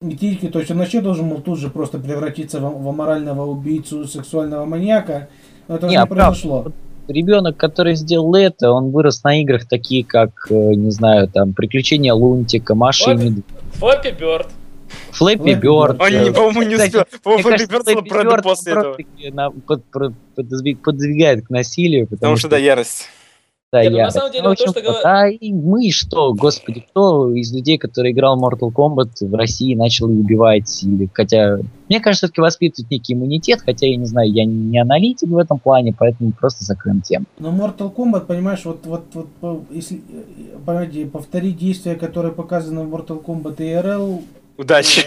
[0.00, 3.44] не тильки, то есть он вообще должен был тут же просто превратиться в, в аморального
[3.44, 5.28] убийцу, сексуального маньяка.
[5.68, 6.72] Но это Не, не а правда, произошло.
[7.08, 12.14] Ребенок, который сделал это, он вырос на играх такие, как, э, не знаю, там, Приключения
[12.14, 13.22] Лунтика, Маша и Вот.
[13.24, 14.46] Медведь, Флаппи Бёрд.
[15.10, 15.98] Флэппи Флэппи Бёрд.
[15.98, 16.00] Бёрд.
[16.00, 17.04] Он, э, не, по-моему, не кстати, успел.
[17.22, 18.84] По-моему, Флэппи Бёрд Флэппи после этого.
[18.94, 23.08] просто-таки на- под- про- подвиг- подвигает к насилию, потому, Потому что, да, ярость.
[23.74, 24.16] Да, Нет, ну, на ярость.
[24.16, 28.12] самом деле, вот то, что говор- Да, и мы что, господи, кто из людей, который
[28.12, 30.82] играл в Mortal Kombat в России, начал убивать?
[30.84, 31.58] Или, хотя,
[31.88, 35.58] мне кажется, все-таки воспитывает некий иммунитет, хотя, я не знаю, я не аналитик в этом
[35.58, 37.24] плане, поэтому просто закроем тему.
[37.40, 39.02] Но Mortal Kombat, понимаешь, вот, вот,
[39.40, 44.22] вот если, э, понимаете, повторить действия, которые показаны в Mortal Kombat и RL,
[44.56, 45.02] Удачи.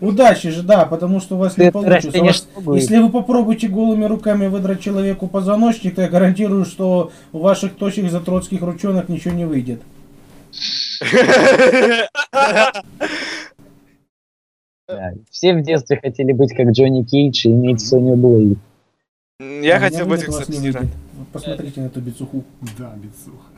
[0.00, 2.20] Удачи же, да, потому что у вас не Это получится.
[2.20, 7.38] У вас- если вы попробуете голыми руками выдрать человеку позвоночник, то я гарантирую, что у
[7.38, 9.80] ваших тощих затроцких ручонок ничего не выйдет.
[14.88, 18.58] Да, Все в детстве хотели быть как Джонни Кейдж и иметь Соню Блейд.
[19.40, 20.72] Я А хотел быть как не.
[21.32, 22.42] Посмотрите на эту бицуху.
[22.78, 23.57] Да, бицуха.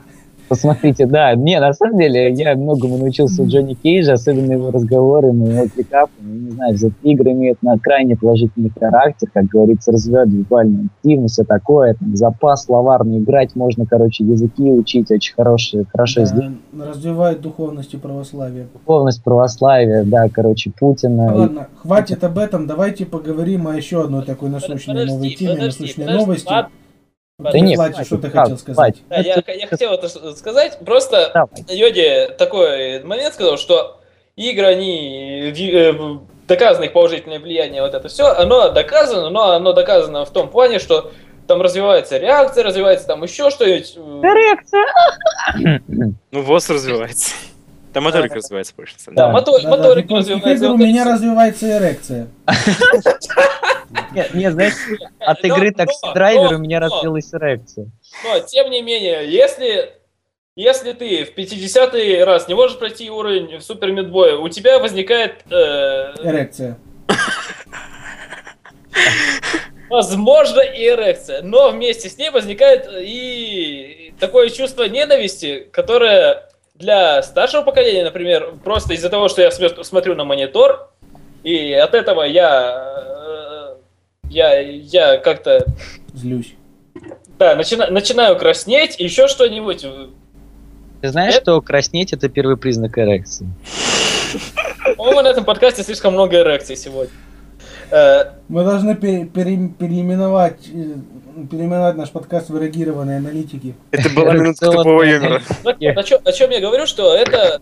[0.51, 5.49] Посмотрите, да, не, на самом деле, я многому научился у Джонни Кейджа, особенно его разговорами,
[5.49, 10.91] его пикапами, не знаю, все игры имеют на крайне положительный характер, как говорится, развивают визуальную
[10.99, 16.57] активность, все такое, там, запас словарный, играть можно, короче, языки учить, очень хорошие, хорошо сделано.
[16.73, 18.67] Да, развивает духовность и православие.
[18.73, 21.33] Духовность православия, да, короче, Путина.
[21.33, 25.83] Ладно, хватит об этом, давайте поговорим о еще одной такой насущной Подожди, новой теме, подожди,
[25.83, 26.49] насущной подожди, новости.
[26.49, 26.71] ладно.
[27.41, 28.97] Да Владик, хватит, что ты хотел сказать?
[29.09, 30.79] Да, я, я хотел это сказать.
[30.85, 31.65] Просто Давай.
[31.69, 34.01] Йоди такой момент сказал, что
[34.37, 40.25] игры, они э, доказано их положительное влияние, вот это все, оно доказано, но оно доказано
[40.25, 41.13] в том плане, что
[41.47, 43.95] там развивается реакция, развивается там еще что-нибудь.
[43.97, 44.21] э,
[46.31, 47.35] Ну, ВОЗ развивается.
[47.95, 48.95] Развивается больше.
[48.95, 49.55] на самом Да, мотор,
[49.97, 50.65] развивается.
[50.65, 52.29] игр у меня развивается эрекция.
[54.13, 54.75] Нет, нет, знаешь,
[55.19, 57.91] от игры такси драйвер у меня развилась эрекция.
[58.25, 59.93] Но, тем не менее, если,
[60.55, 65.43] если ты в 50-й раз не можешь пройти уровень в Супер Мидбоя, у тебя возникает,
[65.51, 66.79] э, Эрекция.
[69.91, 71.43] возможно, и эрекция.
[71.43, 76.50] Но вместе с ней возникает и такое чувство ненависти, которое
[76.81, 80.89] для старшего поколения, например, просто из-за того, что я смотрю на монитор,
[81.45, 83.75] и от этого я, э,
[84.31, 85.65] я, я как-то
[86.15, 86.55] Злюсь.
[87.39, 89.87] да, начина- начинаю краснеть, еще что-нибудь.
[91.03, 93.47] Ты знаешь, Это- что краснеть это первый признак эрекции?
[94.97, 97.13] По-моему, на этом подкасте слишком много эрекций сегодня.
[97.91, 100.95] Э, Мы должны пере- пере- переименовать, э,
[101.51, 103.75] переименовать наш подкаст в эрегированные аналитики.
[103.91, 105.43] Это была минутка тупого юмора.
[105.65, 107.61] так вот, о, чем, я говорю, что это,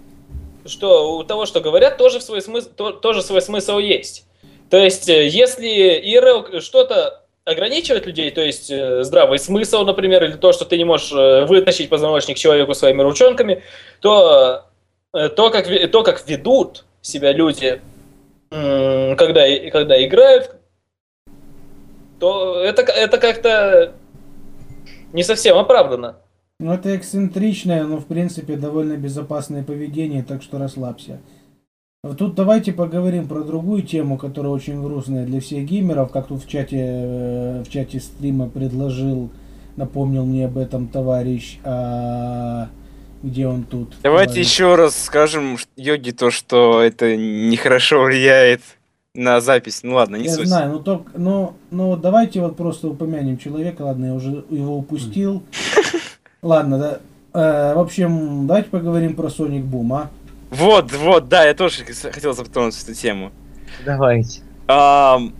[0.67, 4.27] что у того, что говорят, тоже свой смысл, то- тоже свой смысл есть.
[4.71, 8.71] То есть, э, если ИРЛ что-то ограничивает людей, то есть
[9.05, 13.63] здравый смысл, например, или то, что ты не можешь вытащить позвоночник человеку своими ручонками,
[14.01, 14.65] то,
[15.13, 17.81] то, как, то как ведут себя люди,
[18.51, 20.57] когда, когда играют,
[22.19, 23.95] то это, это как-то
[25.13, 26.17] не совсем оправдано.
[26.61, 31.21] Ну, это эксцентричное, но, в принципе, довольно безопасное поведение, так что расслабься.
[32.03, 36.43] А Тут давайте поговорим про другую тему, которая очень грустная для всех геймеров, как тут
[36.43, 39.31] в чате, э, в чате стрима предложил,
[39.77, 42.69] напомнил мне об этом товарищ, а
[43.23, 43.95] где он тут?
[44.03, 44.49] Давайте Товарищ.
[44.49, 48.61] еще раз скажем Йоги то, что это нехорошо влияет
[49.15, 49.81] на запись.
[49.83, 50.47] Ну ладно, не Я суть.
[50.49, 54.77] знаю, ну только, ну, ну вот давайте вот просто упомянем человека, ладно, я уже его
[54.79, 55.43] упустил.
[56.43, 56.99] Ладно, да.
[57.35, 60.11] Э, в общем, давайте поговорим про Sonic Boom, а?
[60.51, 63.33] Вот, вот, да, я тоже хотел затронуть эту тему.
[63.85, 64.43] Давайте.
[64.69, 65.35] Ам,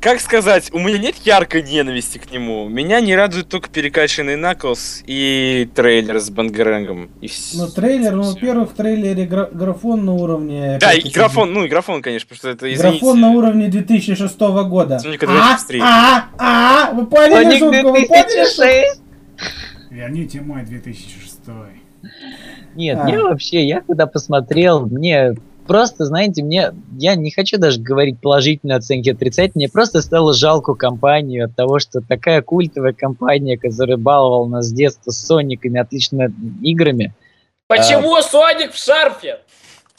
[0.00, 2.68] как сказать, у меня нет яркой ненависти к нему.
[2.68, 7.10] Меня не радует только перекачанный Наклс и трейлер с Бангерэнгом.
[7.20, 10.78] И Ну, трейлер, ну, во-первых, в трейлере гра- графон на уровне...
[10.80, 13.00] Да, и графон, ну и графон, конечно, потому что это, извините.
[13.00, 14.98] Графон на уровне 2006 года.
[15.00, 15.80] Соника А, 2003.
[15.82, 17.90] а, а, вы поняли Соник шутку?
[17.90, 18.62] Вы поняли шутку?
[18.62, 19.00] 2006?
[19.90, 21.40] Верните мой 2006.
[22.76, 23.04] Нет, А.
[23.04, 25.34] мне вообще, я когда посмотрел, мне
[25.68, 30.74] просто, знаете, мне, я не хочу даже говорить положительные оценки, отрицательные, мне просто стало жалко
[30.74, 36.32] компанию от того, что такая культовая компания, которая баловала нас с детства с Сониками, отличными
[36.62, 37.14] играми.
[37.68, 39.40] Почему Соник в шарфе?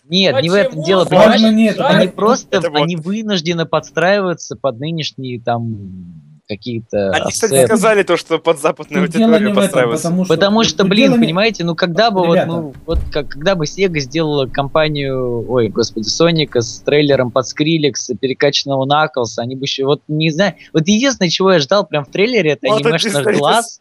[0.10, 1.42] Нет, не в этом Почему дело, понимаешь?
[1.42, 2.82] Нет, Они просто, Это вот.
[2.82, 7.68] они вынуждены подстраиваться под нынешние там какие-то Они, кстати, ассеты.
[7.68, 10.04] сказали то, что под западную не аудиторию подстраиваться.
[10.08, 10.34] потому что...
[10.34, 12.52] Потому что, блин, дело не- понимаете, ну когда бы Ребята.
[12.52, 17.48] вот, мы, вот как, когда бы Sega сделала компанию, ой, господи, Соника с трейлером под
[17.48, 22.04] Скриллекс, перекачанного Наклс, они бы еще, вот не знаю, вот единственное, чего я ждал прям
[22.04, 23.80] в трейлере, это Вот анимешных это глаз,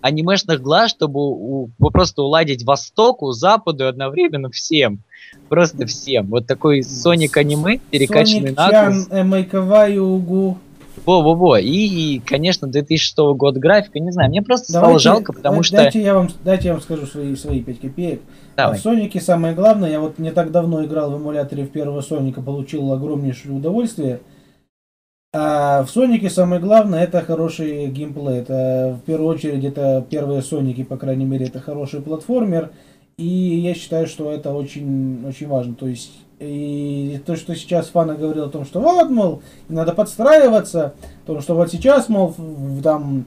[0.00, 5.00] анимешных глаз, чтобы у- у- просто уладить Востоку, Западу и одновременно всем.
[5.48, 6.26] Просто всем.
[6.26, 9.08] Вот такой Соник аниме, перекачанный Соник Чан, Наклс.
[9.10, 10.58] Эмайкавай, Угу.
[11.06, 11.58] Во-во-во.
[11.58, 15.62] И, и, конечно, 2006 года графика, не знаю, мне просто стало Давайте- жалко, потому да-
[15.62, 15.76] что...
[15.76, 18.22] Дайте я вам, дайте я вам скажу свои, свои 5 копеек.
[18.56, 18.78] Давай.
[18.78, 22.40] В Сонике самое главное, я вот не так давно играл в эмуляторе в первого Соника,
[22.40, 24.20] получил огромнейшее удовольствие.
[25.36, 28.38] А в Сонике самое главное это хороший геймплей.
[28.38, 32.70] Это в первую очередь это первые Соники, по крайней мере, это хороший платформер.
[33.18, 35.74] И я считаю, что это очень, очень важно.
[35.74, 40.94] То есть и то, что сейчас Фана говорил о том, что вот, мол, надо подстраиваться,
[41.24, 43.24] о том, что вот сейчас, мол, в- там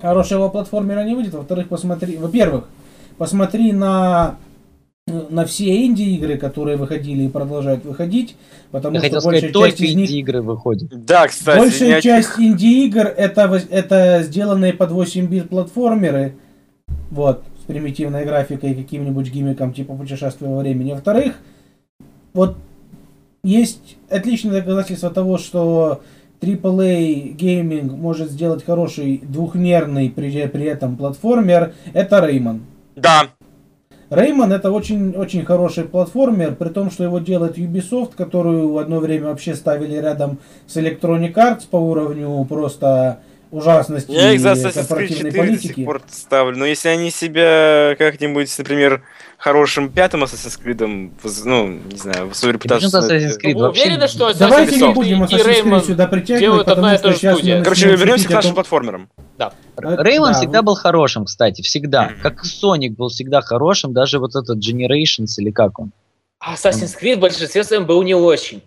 [0.00, 1.34] хорошего платформера не выйдет.
[1.34, 2.68] Во-вторых, посмотри, во-первых,
[3.18, 4.36] посмотри на
[5.30, 8.36] на все инди-игры, которые выходили и продолжают выходить,
[8.70, 11.04] потому Я что хотел большая сказать, часть из них инди-игры выходят.
[11.04, 11.58] Да, кстати.
[11.58, 16.34] Большая о- часть инди-игр это, это сделанные под 8-бит платформеры,
[17.10, 20.92] вот, с примитивной графикой и каким-нибудь гиммиком типа путешествия во времени.
[20.92, 21.34] Во-вторых,
[22.32, 22.56] вот
[23.42, 26.02] есть отличное доказательство того, что
[26.40, 32.60] AAA гейминг может сделать хороший двухмерный при, при этом платформер, это Rayman.
[32.96, 33.28] Да,
[34.10, 38.98] Rayman это очень, очень хороший платформер, при том, что его делает Ubisoft, которую в одно
[38.98, 43.20] время вообще ставили рядом с Electronic Arts по уровню просто
[43.52, 45.72] ужасности я их за Assassin's Creed корпоративной 4 до политики.
[45.74, 46.56] сих пор ставлю.
[46.56, 49.02] Но если они себя как-нибудь, например,
[49.40, 50.86] хорошим пятым Assassin's Creed,
[51.44, 52.90] ну, не знаю, в свою репутацию...
[52.90, 53.82] Почему Assassin's Creed вообще?
[53.84, 58.32] уверены, что Давайте не будем Assassin's Creed сюда притягивать, потому что сейчас Короче, вернемся к
[58.32, 59.08] нашим платформерам.
[59.78, 62.12] Реймон Да, всегда вы- был хорошим, кстати, всегда.
[62.22, 65.92] Как Соник был всегда хорошим, даже вот этот Generations или как он.
[66.38, 68.62] А Assassin's Creed в большинстве своем был не очень.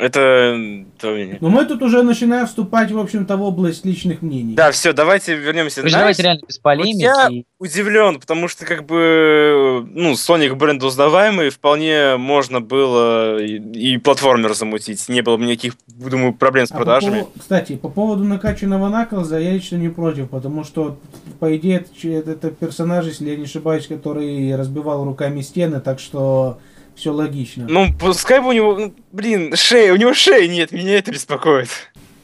[0.00, 0.56] Это...
[0.98, 4.54] то мне- Но мы тут уже начинаем вступать, в общем-то, в область личных мнений.
[4.54, 5.82] Да, все, давайте вернемся.
[5.82, 7.02] Вы давайте реально без полемики.
[7.02, 13.56] я- и- удивлен, потому что как бы, ну, Sonic бренд узнаваемый, вполне можно было и,
[13.58, 15.06] и платформер замутить.
[15.10, 17.20] Не было бы никаких, думаю, проблем с А по продажами.
[17.20, 20.98] поводу- кстати, по поводу накачанного Наклза я лично не против, потому что,
[21.38, 26.58] по идее, это, это персонаж, если я не ошибаюсь, который разбивал руками стены, так что
[27.00, 27.66] все логично.
[27.68, 31.68] Ну, пускай бы у него, ну, блин, шея, у него шеи нет, меня это беспокоит.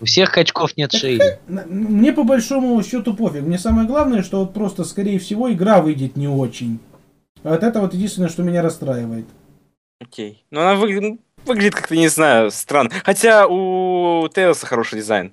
[0.00, 1.20] У всех качков нет шеи.
[1.48, 3.42] Мне по большому счету пофиг.
[3.42, 6.78] Мне самое главное, что вот просто, скорее всего, игра выйдет не очень.
[7.42, 9.24] А Вот это вот единственное, что меня расстраивает.
[10.00, 10.44] Окей.
[10.50, 12.90] Но она выгля- ну, выглядит как-то, не знаю, странно.
[13.04, 15.32] Хотя у Тейлса хороший дизайн.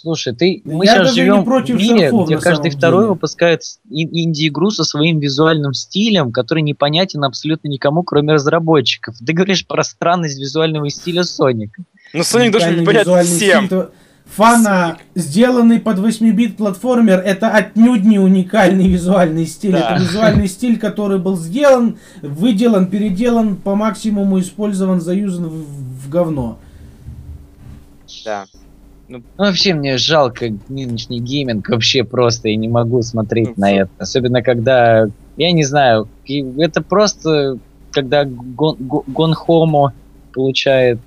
[0.00, 3.02] Слушай, ты, мы Я сейчас даже не живем против в мире, шарфов где каждый второй
[3.02, 3.12] деле.
[3.14, 9.16] выпускает инди-игру со своим визуальным стилем, который непонятен абсолютно никому, кроме разработчиков.
[9.18, 11.82] Ты говоришь про странность визуального стиля Соника.
[12.14, 13.64] Ну, Соник должен быть понятен всем.
[13.64, 13.90] стиль, то-
[14.36, 19.72] Фана, сделанный под 8-бит платформер, это отнюдь не уникальный визуальный стиль.
[19.72, 19.94] Да.
[19.94, 25.64] Это визуальный стиль, который был сделан, выделан, переделан, по максимуму использован, заюзан в,
[26.04, 26.58] в говно.
[28.24, 28.44] Да.
[29.08, 33.90] Ну, вообще мне жалко нынешний гейминг, вообще просто я не могу смотреть Ну, на это.
[33.98, 37.58] Особенно когда, я не знаю, это просто,
[37.90, 39.92] когда Гон, Го- Gone Home
[40.34, 40.98] получает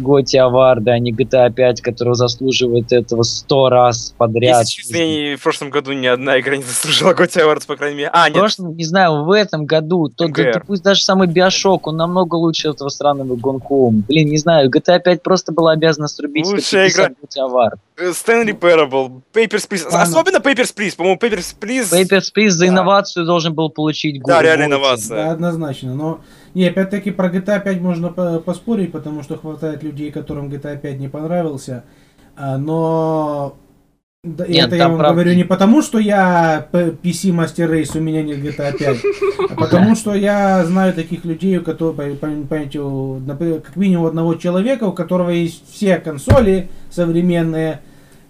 [0.00, 4.60] GOTY Award'а, а не GTA 5, который заслуживает этого сто раз подряд.
[4.64, 7.76] Если честно, я не- в прошлом году ни одна игра не заслужила GOTY Awards, по
[7.76, 8.10] крайней мере.
[8.12, 11.86] А, В нет, прошлом, не знаю, в этом году, тот, да, пусть даже самый BioShock,
[11.86, 14.04] он намного лучше этого странного Gone Home.
[14.08, 17.14] Блин, не знаю, GTA 5 просто была обязана срубить Лучшая 150 игра.
[17.20, 17.80] Готи Авард.
[17.98, 19.84] э, Stanley Parable, Papers, Please.
[19.84, 20.02] Ладно.
[20.02, 20.96] Особенно Papers, Please.
[20.96, 21.92] По-моему, Papers, Please...
[21.92, 22.72] Papers, Please за Да.
[22.72, 25.16] инновацию должен был получить Да, реально инновация.
[25.26, 25.94] Да, однозначно.
[25.94, 26.20] Но
[26.54, 30.98] не, опять-таки про GTA 5 можно по- поспорить, потому что хватает людей, которым GTA 5
[30.98, 31.84] не понравился.
[32.36, 33.56] А, Но
[34.22, 38.00] да, Нет, это я вам правда- говорю не потому, что я PC Master Race, у
[38.02, 38.98] меня нет GTA 5,
[39.50, 44.34] а потому что я знаю таких людей, у которых, по- по- понимаете, как минимум одного
[44.34, 47.80] человека, у которого есть все консоли современные,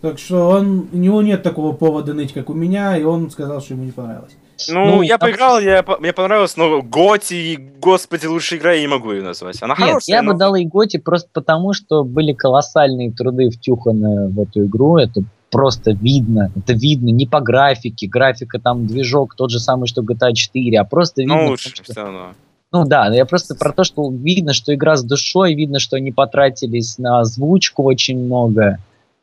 [0.00, 3.60] так что он, у него нет такого повода ныть, как у меня, и он сказал,
[3.60, 4.36] что ему не понравилось.
[4.68, 8.86] Ну, Ну, я там- поиграл, я, мне понравилось, но Готи, господи, лучшая игра, я не
[8.88, 9.62] могу ее назвать.
[9.62, 13.50] Она Нет, хорошая, я но- бы дал и Готи просто потому, что были колоссальные труды
[13.50, 14.96] втюханы в эту игру.
[14.98, 16.50] Это просто видно.
[16.56, 18.06] Это видно не по графике.
[18.06, 21.34] Графика там движок тот же самый, что GTA 4, а просто видно.
[21.34, 22.26] Ну, в том, лучше, что- все равно.
[22.72, 26.12] Ну да, я просто про то, что видно, что игра с душой, видно, что они
[26.12, 28.78] потратились на озвучку очень много.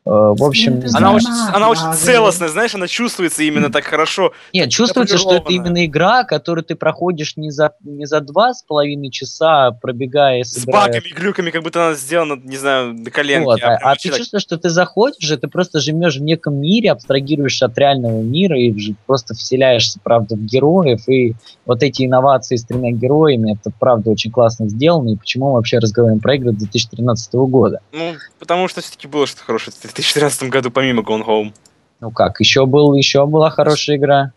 [0.08, 1.16] Э, В общем, Она знаю.
[1.16, 4.32] очень, она очень целостная, знаешь, она чувствуется именно так хорошо.
[4.54, 8.62] Нет, чувствуется, что это именно игра, которую ты проходишь не за, не за два с
[8.62, 13.44] половиной часа, пробегая, С собирая багами, глюками, как будто она сделана, не знаю, на коленке.
[13.44, 16.56] Вот, а, прям а ты чувствуешь, что ты заходишь, и ты просто живешь в неком
[16.56, 21.06] мире, абстрагируешь от реального мира и просто вселяешься, правда, в героев.
[21.06, 21.34] И
[21.66, 25.10] вот эти инновации с тремя героями, это правда очень классно сделано.
[25.10, 27.80] И почему мы вообще разговариваем про игры 2013 года?
[27.92, 31.52] Ну, потому что все-таки было что-то хорошее в 2013 году, помимо Gone Home.
[32.00, 34.32] Ну как, еще, был, еще была хорошая игра.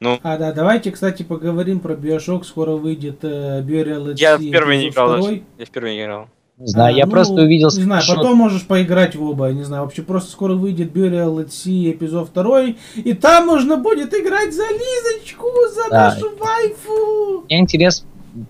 [0.00, 2.42] Ну, А, да, давайте, кстати, поговорим про Bioshock.
[2.44, 5.42] Скоро выйдет э, Burial at я в первый не играл даже.
[5.58, 6.26] Я в первый не играл.
[6.58, 8.24] Не знаю, А, я ну, просто увидел Не знаю, скриншот.
[8.24, 9.84] потом можешь поиграть в оба, не знаю.
[9.84, 14.64] Вообще просто скоро выйдет Burial at Sea эпизод второй, и там можно будет играть за
[14.64, 16.14] Лизочку, за Да.
[16.14, 17.44] нашу вайфу.
[17.48, 18.04] Меня интерес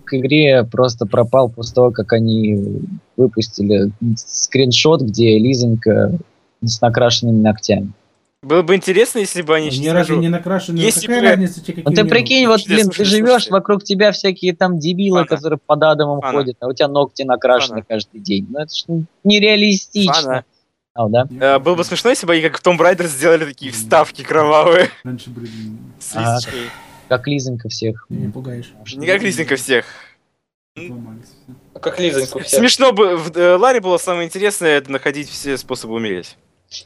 [0.05, 2.81] к игре просто пропал после того, как они
[3.17, 6.13] выпустили скриншот, где Лизонька
[6.63, 7.93] с накрашенными ногтями.
[8.43, 9.67] Было бы интересно, если бы они...
[9.67, 10.79] Ни сейчас разу не накрашены.
[10.79, 14.11] если Какая бы- разница тебе, какие Ну ты прикинь, вот, блин, ты живешь, вокруг тебя
[14.11, 15.29] всякие там дебилы, Фана.
[15.29, 16.39] которые под Адамом Фана.
[16.39, 17.87] ходят, а у тебя ногти накрашены Фана.
[17.89, 18.49] каждый день.
[18.51, 18.85] Ну это ж
[19.23, 20.13] нереалистично.
[20.13, 20.45] Фана.
[20.95, 21.27] А, да?
[21.41, 24.91] Э, было бы смешно, если бы они как в Tomb Raider сделали такие вставки кровавые.
[25.05, 25.49] Раньше были
[26.01, 26.69] С листочкой.
[27.09, 28.07] Как Лизонька всех.
[28.09, 28.73] Ты меня пугаешь.
[28.95, 29.85] Не как листинка всех.
[31.81, 32.59] Как Лизоньку все.
[32.59, 33.17] Смешно бы...
[33.17, 36.37] В э, Ларе было самое интересное, это находить все способы умереть.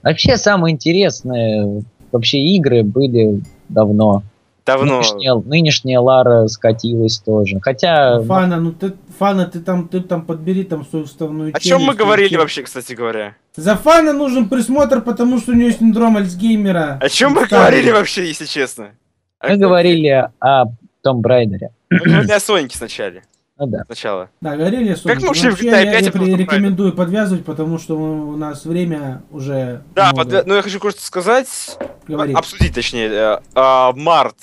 [0.02, 1.82] Вообще самое интересное,
[2.12, 4.22] вообще игры были давно.
[4.64, 4.96] Давно.
[4.96, 7.60] Нынешняя, нынешняя Лара скатилась тоже.
[7.60, 11.82] Хотя, Фана, ну ты, Фана, ты там, ты там подбери там свою вставную О чем
[11.82, 13.36] мы говорили и- вообще, кстати говоря?
[13.54, 16.98] За Фана нужен присмотр, потому что у него синдром Альцгеймера.
[17.00, 17.68] О чем мы Старый.
[17.68, 18.90] говорили вообще, если честно?
[19.38, 20.64] А мы говорили о
[21.02, 21.70] Том Брайдере.
[21.88, 23.12] Мы говорили о Сонике сначала.
[23.58, 23.84] Ну да.
[23.86, 24.30] Сначала.
[24.40, 25.24] Да, говорили о Сонике.
[25.24, 28.36] мы ушли в Вообще, GTA я, 5, я а в рекомендую подвязывать, потому что у
[28.36, 30.28] нас время уже Да, много.
[30.30, 33.08] подвя- ну я хочу кое-что сказать, Говори, обсудить точнее.
[33.10, 34.36] э, а, Март.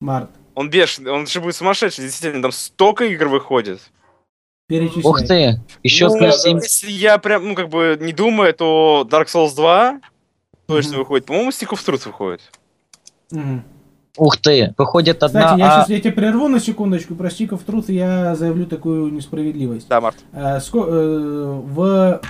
[0.00, 0.30] Март.
[0.54, 3.80] Он бешеный, он же будет сумасшедший, действительно, там столько игр выходит.
[4.68, 5.04] Перечисляй.
[5.04, 9.06] Ух ты, еще Ну, плюс семь- Если я прям, ну, как бы не думаю, то
[9.10, 10.00] Dark Souls 2
[10.66, 10.98] точно Мгм.
[10.98, 11.26] выходит.
[11.26, 12.42] По-моему, Stick of Truth выходит.
[13.30, 13.64] Мгм.
[14.18, 15.42] Ух ты, выходит одна...
[15.42, 17.14] Кстати, я а- сейчас я тебя прерву на секундочку.
[17.14, 19.88] Про Stick of Truth я заявлю такую несправедливость.
[19.88, 20.16] Да, Март.
[20.32, 22.20] А, ско- э, в,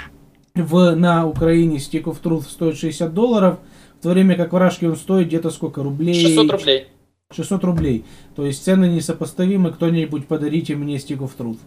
[0.54, 3.58] в, на Украине Stick of Truth стоит 60 долларов,
[3.98, 6.14] в то время как в Рашке он стоит где-то сколько рублей?
[6.14, 6.86] 600 рублей.
[7.34, 8.04] 600 рублей.
[8.36, 9.72] То есть цены несопоставимы.
[9.72, 11.58] Кто-нибудь подарите мне Stick of Truth.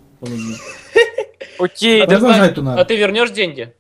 [1.60, 2.86] Окей, А Продолжать то А надо.
[2.86, 3.74] ты вернешь деньги?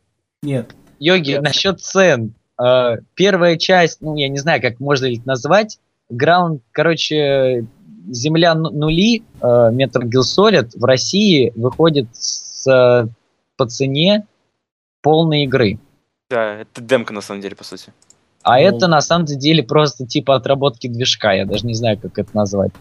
[0.44, 0.76] Нет.
[1.00, 2.34] Йоги, насчет цен.
[2.62, 5.80] Э, Первая часть, ну, я не знаю, как можно ли это назвать.
[6.12, 7.66] Граунд, короче,
[8.10, 13.08] Земля ну- нули, э, Metal Gear Solid в России выходит с, э,
[13.58, 14.26] по цене
[15.02, 15.80] полной игры.
[16.30, 17.94] Да, это демка на самом деле, по сути.
[18.44, 18.64] А Ну.
[18.66, 22.72] это на самом деле просто типа отработки движка, я даже не знаю, как это назвать.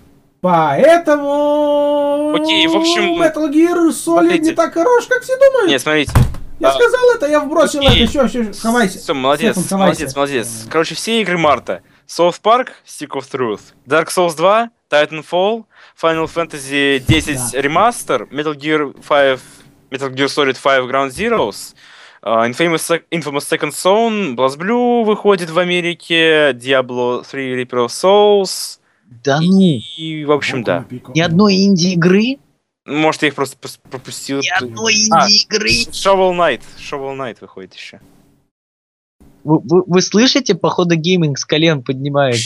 [0.41, 4.39] Поэтому Окей, в общем, Metal Gear Solid смотрите.
[4.41, 5.71] не так хорош, как все думают.
[5.71, 6.13] Нет, смотрите.
[6.59, 8.03] Я а, сказал это, я вбросил окей.
[8.05, 8.11] это.
[8.11, 8.99] Все, все, хавайся.
[8.99, 10.01] Все, молодец, Стефан, хавайся.
[10.03, 10.67] молодец, молодец.
[10.71, 11.83] Короче, все игры марта.
[12.11, 17.61] South Park, Stick of Truth, Dark Souls 2, Titanfall, Final Fantasy 10 Да.
[17.61, 19.41] Remaster, Metal Gear 5,
[19.93, 21.75] Metal Gear Solid 5 Ground Zeroes,
[22.25, 28.81] uh, Infamous, Infamous Second Son, BlazBlue выходит в Америке, Diablo 3 Reaper of Souls,
[29.25, 29.61] Да ну,
[29.97, 30.85] и, в общем, да.
[31.15, 32.39] ни одной инди-игры?
[32.87, 33.57] Может, я их просто
[33.89, 34.41] пропустил.
[34.41, 35.69] Ни одной А, инди-игры?
[35.93, 38.01] Shovel Knight, Shovel Knight выходит еще.
[39.45, 42.41] Вы, вы- вы слышите, походу гейминг с колен поднимает.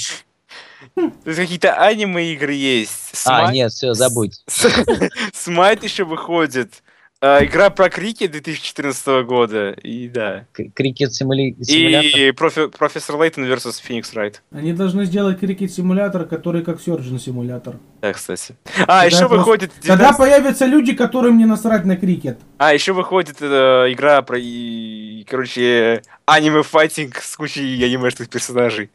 [0.94, 2.92] То есть какие-то аниме игры есть.
[3.26, 4.42] А, Smite- нет, все, забудь.
[5.32, 6.83] Smite еще выходит.
[7.26, 9.70] А, игра про крикет 2014 года.
[9.70, 10.44] И да.
[10.52, 12.20] Крикет симули- симулятор.
[12.20, 14.42] И профи- профессор Лейтон versus Феникс Райт.
[14.52, 17.76] Они должны сделать крикет-симулятор, который как Surgeon-симулятор.
[18.02, 18.56] Да, кстати.
[18.86, 19.72] А, еще просто- выходит...
[19.80, 22.38] Когда 19 появятся люди, которым не насрать на крикет.
[22.58, 23.46] А, еще выходит э,
[23.88, 28.90] игра про, и, короче, аниме-файтинг с кучей анимешных персонажей.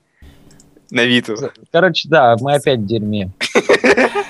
[0.91, 1.35] На Виту.
[1.71, 3.31] Короче, да, мы опять в дерьме.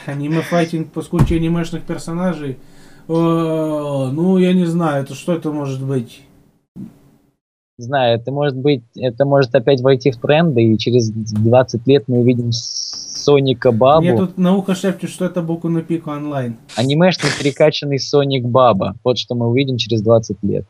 [0.05, 2.57] Аниме-файтинг по куче анимешных персонажей.
[3.09, 6.21] Э, Ну, я не знаю, это что это может быть?
[6.75, 12.03] Не знаю, это может быть, это может опять войти в тренды, и через 20 лет
[12.07, 16.57] мы увидим Соника Бабу, Мне тут на ухо шепчет, что это Боку на пику онлайн.
[16.75, 18.95] анимешный перекачанный Соник Баба.
[19.03, 20.65] Вот что мы увидим через 20 лет.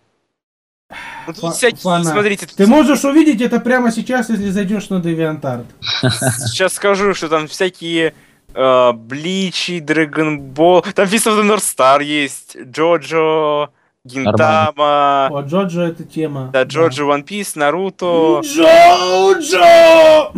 [1.28, 2.08] Ну, тут фанат.
[2.08, 5.66] смотрите, Ты можешь увидеть это прямо сейчас, если зайдешь на DeviantArt.
[6.02, 8.14] сейчас скажу, что там всякие
[8.54, 13.70] Бличи, Драгонбол, там Fist of the North Star есть, Джоджо,
[14.06, 16.50] Гинтама, О, Джоджо это тема.
[16.52, 18.42] да, Джоджо, One Piece, Наруто.
[18.44, 20.32] Джоджо!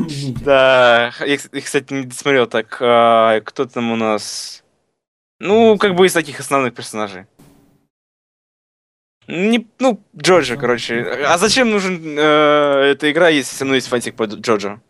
[0.44, 4.64] Да, я, кс- я, кстати, не досмотрел так, а, кто там у нас?
[5.40, 7.26] Ну, как бы из таких основных персонажей.
[9.28, 11.02] Не, ну, Джоджо, короче.
[11.28, 14.82] А зачем нужен э, эта игра, если все равно есть фантик по Джоджо?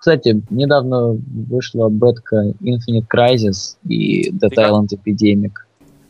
[0.00, 1.12] Кстати, недавно
[1.50, 5.52] вышла бетка Infinite Crisis и Dead Игра- Island Epidemic.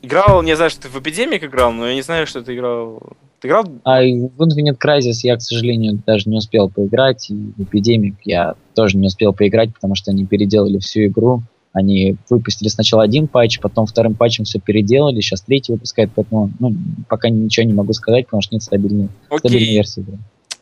[0.03, 3.03] Играл, не знаю, что ты в Эпидемик играл, но я не знаю, что ты играл.
[3.41, 3.65] Ты играл?
[3.83, 8.55] А в Infinite Crisis я, к сожалению, даже не успел поиграть, и в Epidemic я
[8.77, 11.43] тоже не успел поиграть, потому что они переделали всю игру.
[11.73, 16.75] Они выпустили сначала один патч, потом вторым патчем все переделали, сейчас третий выпускают, поэтому ну,
[17.09, 20.05] пока ничего не могу сказать, потому что нет стабильной, стабильной версии.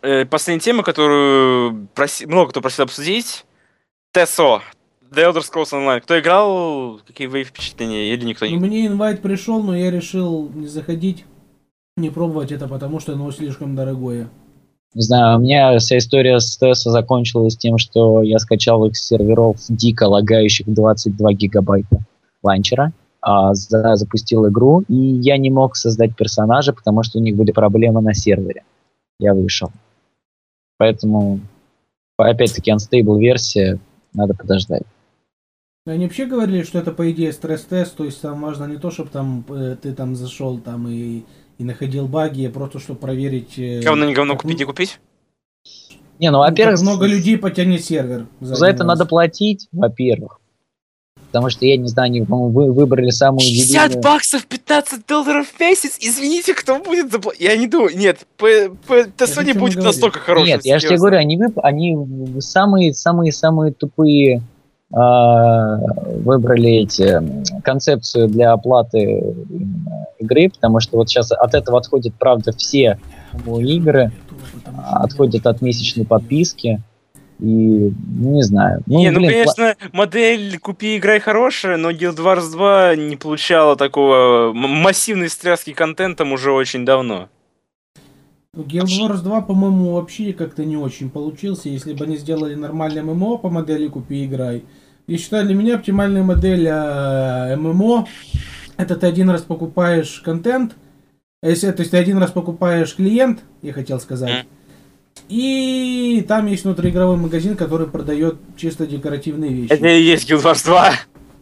[0.03, 3.45] Э, последняя тема, которую проси- много кто просил обсудить.
[4.13, 4.63] ТСО.
[5.11, 6.01] The Elder Scrolls Online.
[6.01, 7.01] Кто играл?
[7.07, 8.13] Какие вы впечатления?
[8.13, 8.57] Или никто Ну, не...
[8.59, 11.25] мне инвайт пришел, но я решил не заходить,
[11.97, 14.29] не пробовать это, потому что оно слишком дорогое.
[14.95, 19.07] Не знаю, у меня вся история с TES закончилась тем, что я скачал их с
[19.07, 21.99] серверов дико лагающих 22 гигабайта
[22.43, 27.37] ланчера, а, за- запустил игру, и я не мог создать персонажа, потому что у них
[27.37, 28.63] были проблемы на сервере.
[29.19, 29.71] Я вышел.
[30.79, 31.41] Поэтому,
[32.17, 33.79] опять-таки, unstable версия,
[34.15, 34.85] надо подождать.
[35.87, 38.91] Но Они вообще говорили, что это по идее стресс-тест, то есть там важно не то,
[38.91, 41.23] чтобы там э, ты там зашел там и,
[41.59, 43.59] и находил баги, а просто чтобы проверить.
[43.59, 45.01] э, Говно не говно как купить, не м- купить?
[46.19, 48.27] Не, ну, ну, во-первых, как много людей потянет сервер.
[48.41, 48.87] за один это раз.
[48.89, 50.41] надо платить, во-первых.
[51.31, 55.47] Потому что, я не знаю, они, по-моему, вы- выбрали самую 50 дебильную- баксов, 15 долларов
[55.47, 55.99] в месяц?
[56.01, 57.43] Извините, кто будет заплатить?
[57.43, 58.21] Я не думаю, нет,
[59.39, 60.49] о не будет мы настолько хорошим.
[60.49, 60.97] Нет, я же тебе серьезно.
[60.97, 64.43] говорю, они, вып- они в- самые самые самые тупые
[64.91, 65.77] а,
[66.25, 67.21] выбрали эти
[67.63, 69.35] концепцию для оплаты
[70.19, 72.99] игры, потому что вот сейчас от этого отходят, правда, все
[73.61, 74.13] игры,
[74.65, 76.81] а, отходят от месячной подписки.
[77.41, 78.83] И ну, не знаю.
[78.87, 83.77] Ну, не, ну, блин, конечно, модель «Купи, играй» хорошая, но Guild Wars 2 не получала
[83.77, 87.29] такого массивной стряски контентом уже очень давно.
[88.57, 91.69] Guild Wars 2, по-моему, вообще как-то не очень получился.
[91.69, 94.65] Если бы они сделали нормальное ММО по модели «Купи, играй».
[95.07, 98.07] Я считаю, для меня оптимальная модель э, ММО
[98.79, 100.77] это ты один раз покупаешь контент,
[101.43, 104.47] если, то есть ты один раз покупаешь клиент, я хотел сказать,
[105.29, 109.73] и там есть внутриигровой магазин, который продает чисто декоративные вещи.
[109.73, 110.93] Это и есть Guild Wars 2,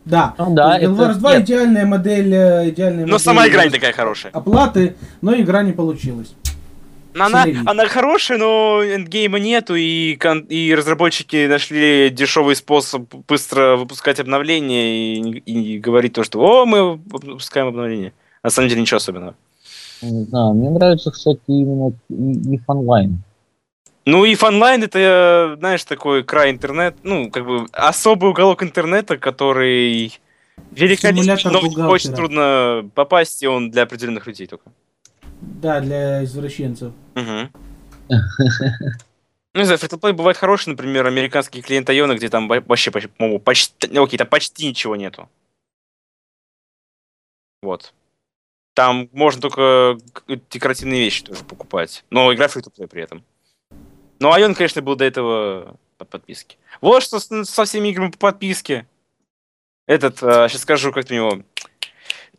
[0.04, 0.34] Да.
[0.38, 1.42] Ну да, Guild Wars 2 нет.
[1.44, 4.32] идеальная модель, э, идеальная но модель сама игра не такая хорошая.
[4.32, 6.34] оплаты, но игра не получилась.
[7.14, 13.76] Но Она, она хорошая, но эндгейма нету, и, кон- и разработчики нашли дешевый способ быстро
[13.76, 18.12] выпускать обновления и, и говорить то, что «О, мы выпускаем обновление».
[18.42, 19.34] На самом деле ничего особенного.
[20.02, 23.14] Не знаю, мне нравится, кстати, именно и- EVE Online.
[24.06, 30.16] Ну и онлайн это, знаешь, такой край интернет, ну, как бы особый уголок интернета, который
[30.70, 34.70] великолепен, но очень трудно попасть, и он для определенных людей только.
[35.40, 36.92] Да, для извращенцев.
[37.16, 37.50] Мгм.
[38.08, 43.08] Ну, не знаю, фри бывает хороший, например, американский клиент Айона, где там во- вообще, почти,
[43.08, 45.28] по-моему, почти, ну, окей, там почти ничего нету.
[47.62, 47.92] Вот.
[48.74, 49.98] Там можно только
[50.50, 52.04] декоративные вещи тоже покупать.
[52.10, 53.24] Но игра фри при этом.
[54.18, 56.56] Но Айон, конечно, был до этого по подписке.
[56.80, 58.86] Вот что со всеми играми по подписке.
[59.86, 61.42] Этот, сейчас скажу, как у него.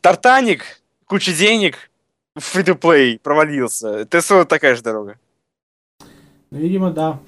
[0.01, 1.89] Тартаник, куча денег,
[2.35, 4.05] фри плей провалился.
[4.05, 5.17] ТСО такая же дорога.
[6.51, 7.19] Ну, видимо, да.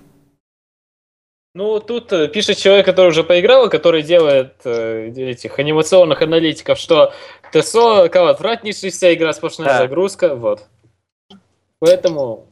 [1.56, 7.12] Ну, тут э, пишет человек, который уже поиграл, который делает э, этих анимационных аналитиков, что
[7.52, 9.78] ТСО– отвратнейшая вся игра, сплошная Да.
[9.80, 10.68] загрузка, вот.
[11.80, 12.48] Поэтому,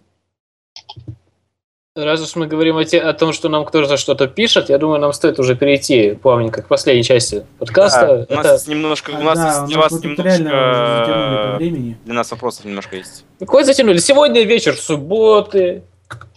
[1.97, 4.99] раз уж мы говорим о, те- о том, что нам кто-то что-то пишет, я думаю,
[4.99, 8.25] нам стоит уже перейти плавненько к последней части подкаста.
[8.29, 11.57] Да, у Это нас немножко, у А, нас да, для нас вас немножко...
[12.05, 13.25] Для нас вопросов немножко есть.
[13.39, 13.97] Какой затянули?
[13.97, 15.83] Сегодня вечер субботы,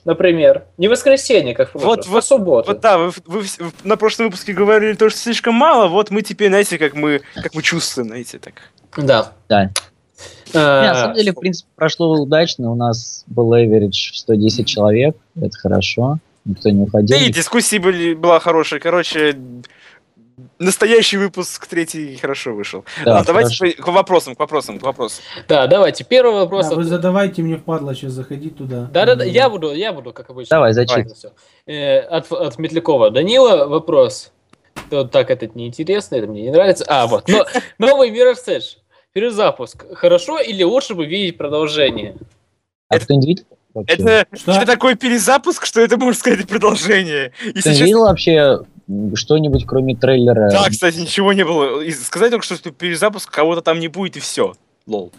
[0.04, 0.64] например.
[0.78, 2.68] Не воскресенье, как в прошлый Вот- раз, а вот- суббота.
[2.72, 6.10] Вот да, вы, вы в- в- на прошлом выпуске говорили, то, что слишком мало, вот
[6.10, 8.54] мы теперь, знаете, как мы, как мы чувствуем, знаете, так.
[8.96, 9.32] Да.
[9.48, 9.70] Да.
[10.54, 12.70] Э, Не, на самом деле, в принципе, прошло удачно.
[12.72, 15.16] У нас был average в 110 человек.
[15.40, 16.18] Это хорошо.
[16.44, 17.18] Никто не уходил.
[17.18, 18.80] Да и дискуссии были, была хорошая.
[18.80, 19.36] Короче,
[20.58, 22.84] настоящий выпуск третий хорошо вышел.
[23.04, 23.82] Да, Ладно, давайте хорошо.
[23.82, 25.22] к вопросам, к вопросам, к вопросам.
[25.48, 26.68] Да, давайте, первый вопрос.
[26.68, 28.88] Да, вы задавайте, мне впадло сейчас заходить туда.
[28.92, 30.56] Да-да-да, Ну, я буду, я буду, как обычно.
[30.56, 31.06] Давай, зачем?
[31.66, 33.10] Э, от, от Метлякова.
[33.10, 34.32] Данила, вопрос.
[34.90, 36.84] Вот так это неинтересно, это мне не нравится.
[36.88, 37.28] А, вот.
[37.28, 37.44] Но,
[37.78, 38.76] новый Mirror's Edge.
[39.12, 39.84] Перезапуск.
[39.94, 42.14] Хорошо или лучше бы видеть продолжение?
[42.88, 43.44] А видел?
[43.74, 43.94] вообще?
[43.94, 44.52] Это, Что?
[44.52, 47.32] это такой перезапуск, что это, можно сказать, продолжение.
[47.44, 48.60] Если Ты честно, видел вообще
[49.14, 50.50] что-нибудь, кроме трейлера?
[50.50, 51.80] да, кстати, ничего не было.
[51.80, 54.54] И сказать только, что это перезапуск, кого-то там не будет, и все.
[54.86, 55.12] Лол.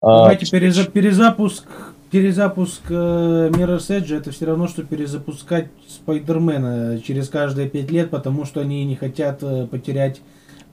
[0.00, 1.64] А, Давайте переза- перезапуск,
[2.10, 8.44] перезапуск э, Mirror's Edge это все равно, что перезапускать Спайдермена через каждые пять лет, потому
[8.46, 10.20] что они не хотят э, потерять...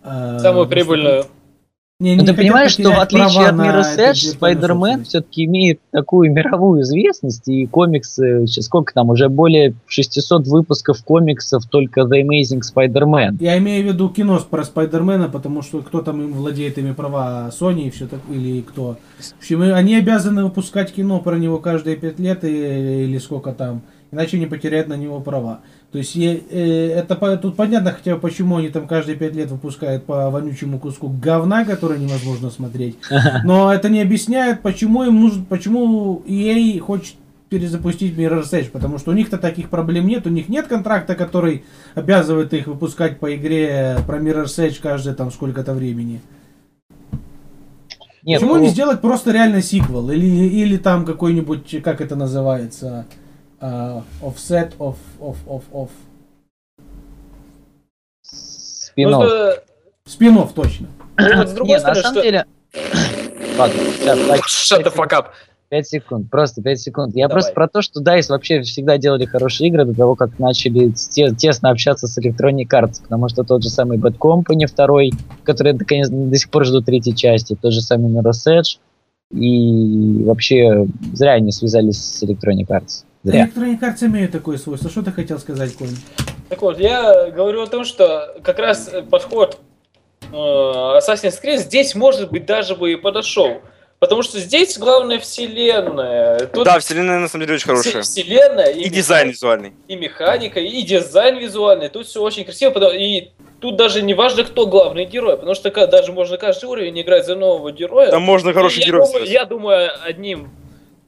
[0.03, 1.25] э, Самую доступ- прибыльную.
[2.01, 5.07] Не, Ну, не ты понимаешь, что в отличие от интеллектуальную Spider-Man собственность.
[5.09, 11.63] все-таки имеет такую мировую известность, и комиксы, сейчас сколько там, уже более 600 выпусков комиксов
[11.67, 13.37] только The Amazing Spider-Man.
[13.39, 17.49] Я имею в виду кино про Спайдермена, потому что кто там им владеет ими права,
[17.57, 18.97] Sony и все так, или кто.
[19.17, 23.83] В общем, они обязаны выпускать кино про него каждые пять лет и- или сколько там,
[24.11, 25.61] иначе не потеряют на него права.
[25.95, 30.03] То есть э, это тут понятно хотя бы почему они там каждые пять лет выпускают
[30.03, 32.97] по вонючему куску говна, который невозможно смотреть.
[33.45, 37.15] Но это не объясняет, почему им нужно, почему EA хочет
[37.47, 41.63] перезапустить Mirror's Edge, потому что у них-то таких проблем нет, у них нет контракта, который
[41.93, 46.19] обязывает их выпускать по игре про Mirror's Edge каждое там сколько-то времени.
[48.21, 50.11] Нет, Почему ну, не сделать просто реально сиквел?
[50.11, 53.05] Или, или там какой-нибудь, как это называется,
[53.65, 55.89] а, offset, off, off, off, off.
[58.23, 59.19] спин-офф.
[59.19, 59.63] Ну, что-
[60.07, 60.87] Спинов точно.
[61.17, 62.21] вот с другой Не, на самом что...
[62.21, 62.45] деле...
[63.57, 64.19] Ладно, сейчас,
[64.71, 65.25] Shut the fuck up.
[65.69, 67.15] 5 секунд, просто 5 секунд.
[67.15, 67.41] Я Давай.
[67.41, 71.33] просто про то, что DICE вообще всегда делали хорошие игры до того, как начали те-
[71.33, 75.11] тесно общаться с Electronic Arts, потому что тот же самый Bad Company второй,
[75.43, 78.77] который наконец до сих пор жду третьей части, тот же самый Mirror's Edge,
[79.31, 83.03] и вообще зря они связались с Electronic Arts.
[83.25, 83.47] Зря.
[83.47, 84.89] Electronic Arts имеют такое свойство.
[84.89, 85.89] Что ты хотел сказать, Коль?
[86.49, 89.57] Так вот, я говорю о том, что как раз подход
[90.31, 93.61] э, Assassin's Creed здесь, может быть, даже бы и подошел.
[93.97, 96.37] Потому что здесь главная вселенная.
[96.47, 98.03] Тут Да, вселенная на самом деле очень хорошая.
[98.03, 99.73] Вселенная И дизайн меха- визуальный.
[99.87, 101.89] и механика, и дизайн визуальный.
[101.89, 102.69] Тут все очень красиво.
[102.71, 105.35] потому- И тут даже не важно, кто главный герой.
[105.37, 108.11] Потому что даже можно каждый уровень играть за нового героя.
[108.11, 109.29] Там можно хороший И я герой думаю, сделать.
[109.31, 110.51] я думаю, одним.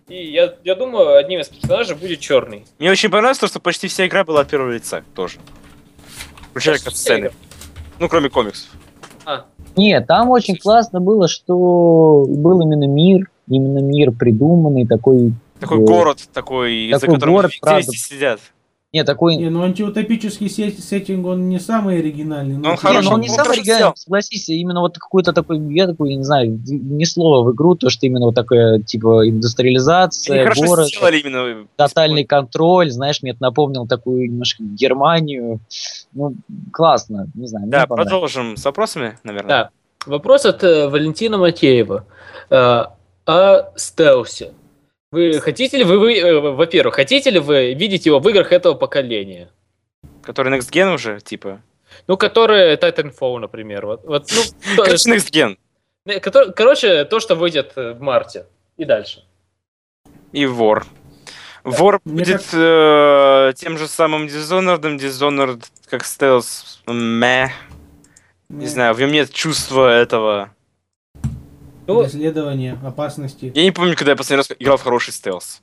[0.08, 2.66] И я, я думаю, одним из персонажей будет черный.
[2.80, 5.40] Мне очень понравилось то, что почти вся игра была от первого лица тоже.
[6.52, 7.20] Включая вся сцены.
[7.20, 7.32] игра.
[8.00, 8.70] Ну, кроме комиксов.
[9.26, 9.46] А,
[9.76, 15.34] Нет, там очень классно было, что был именно мир, именно мир придуманный, такой...
[15.60, 17.92] Такой э, город такой, за Такой которым город, правда.
[17.92, 18.40] сидят.
[18.94, 19.36] Не, такой...
[19.36, 22.56] Не, ну антиутопический сет- сеттинг, он не самый оригинальный.
[22.58, 23.94] но Он тем хороший, Не, ну он не он самый оригинальный, сделал.
[23.98, 28.06] согласись, именно вот какой-то такой, я такой, не знаю, ни слова в игру, то, что
[28.06, 31.68] именно вот такое, типа, Они индустриализация, хорошо город, сделали именно.
[31.76, 35.60] тотальный контроль, знаешь, мне это напомнил такую немножко Германию,
[36.14, 36.36] ну,
[36.72, 39.50] классно, не знаю, Да, продолжим с вопросами, наверное.
[39.50, 39.70] Да.
[40.06, 42.06] Вопрос от э, Валентина Матеева.
[42.50, 42.86] Э,
[43.26, 44.54] о стелсе.
[45.12, 48.74] Вы хотите ли вы, вы, э, во-первых, хотите ли вы видеть его в играх этого
[48.74, 49.50] поколения?
[50.24, 51.62] Который Next Gen уже, типа.
[52.08, 53.86] Ну, которые Titanfall, например.
[53.86, 54.42] Вот, вот, ну,
[54.76, 55.58] то- Короче, Next Gen.
[56.06, 58.46] э, котор- короче, то, что выйдет в марте
[58.76, 59.24] и дальше.
[60.34, 60.86] И Вор.
[61.64, 66.82] Вор Мне будет э, тем же самым Dishonored, Dishonored как стелс.
[66.86, 67.48] Мeh.
[68.50, 70.54] Не Не, знаю, в нем нет чувства этого.
[71.88, 73.52] Ну, Преследование, опасности.
[73.56, 75.62] Я не помню, когда я последний раз играл в хороший стелс.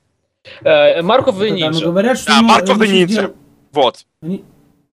[0.62, 1.84] Марков Да, и ну, Ninja.
[1.84, 3.20] говорят, что Да, ну, Mark of the они щас Ninja.
[3.22, 3.34] дел-
[3.72, 4.06] Вот.
[4.22, 4.44] Они,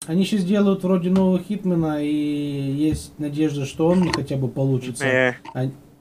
[0.06, 5.34] они сейчас делают вроде нового Хитмена, и есть надежда, что он хотя бы получится, Э,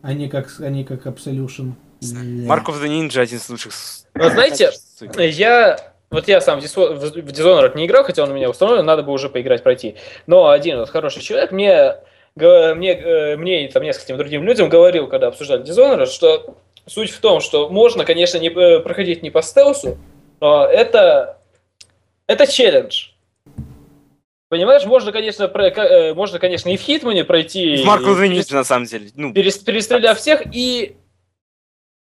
[0.01, 1.73] а не как, а не как Absolution.
[2.01, 3.73] Mark of the Ninja один из лучших.
[4.13, 4.71] Вы знаете.
[5.17, 5.77] Я
[6.11, 9.29] вот я сам в Dishonored не играл, хотя он у меня установлен, надо бы уже
[9.29, 9.95] поиграть, пройти.
[10.25, 11.95] Но один вот хороший человек мне,
[12.35, 16.55] мне, э, мне и там нескольким другим людям говорил, когда обсуждали Dishonored, что
[16.85, 19.97] суть в том, что можно, конечно, не э, проходить не по стелсу,
[20.39, 21.37] но это,
[22.27, 23.07] это челлендж.
[24.49, 27.77] Понимаешь, можно, конечно, про- э, можно, конечно, и в Хитмане пройти.
[27.77, 29.09] В Марку Венити, на самом деле.
[29.15, 30.95] Ну, перес- перестреляв всех, и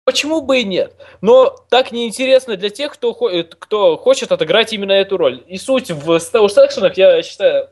[0.03, 0.93] почему бы и нет?
[1.21, 5.41] Но так неинтересно для тех, кто, кто хочет отыграть именно эту роль.
[5.47, 7.69] И суть в стелс-экшенах, я считаю,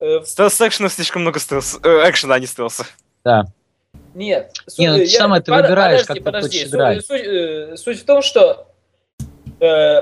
[0.00, 1.78] в- стелс-экшенов слишком много стелс...
[1.82, 2.86] э, экшена, а не стелса.
[3.24, 3.44] Да.
[4.14, 4.52] нет.
[4.78, 6.48] Не, ну Су- ты сам это под- выбираешь, подожди, как ты подожди.
[6.58, 7.06] хочешь Су- играть.
[7.06, 8.66] Суть, э, суть в том, что
[9.60, 10.00] э,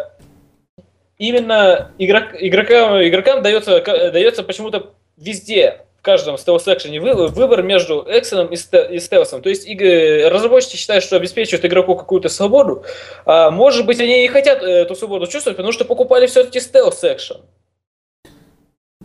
[1.19, 8.47] именно игрок, игрокам, игрокам дается, дается почему-то везде, в каждом стелс-экшене вы- выбор между экшеном
[8.49, 9.43] и, и стелсом.
[9.43, 12.85] То есть разработчики считают, что обеспечивают игроку какую-то свободу,
[13.27, 17.41] а может быть они и хотят э, эту свободу чувствовать, потому что покупали все-таки стелс-экшен.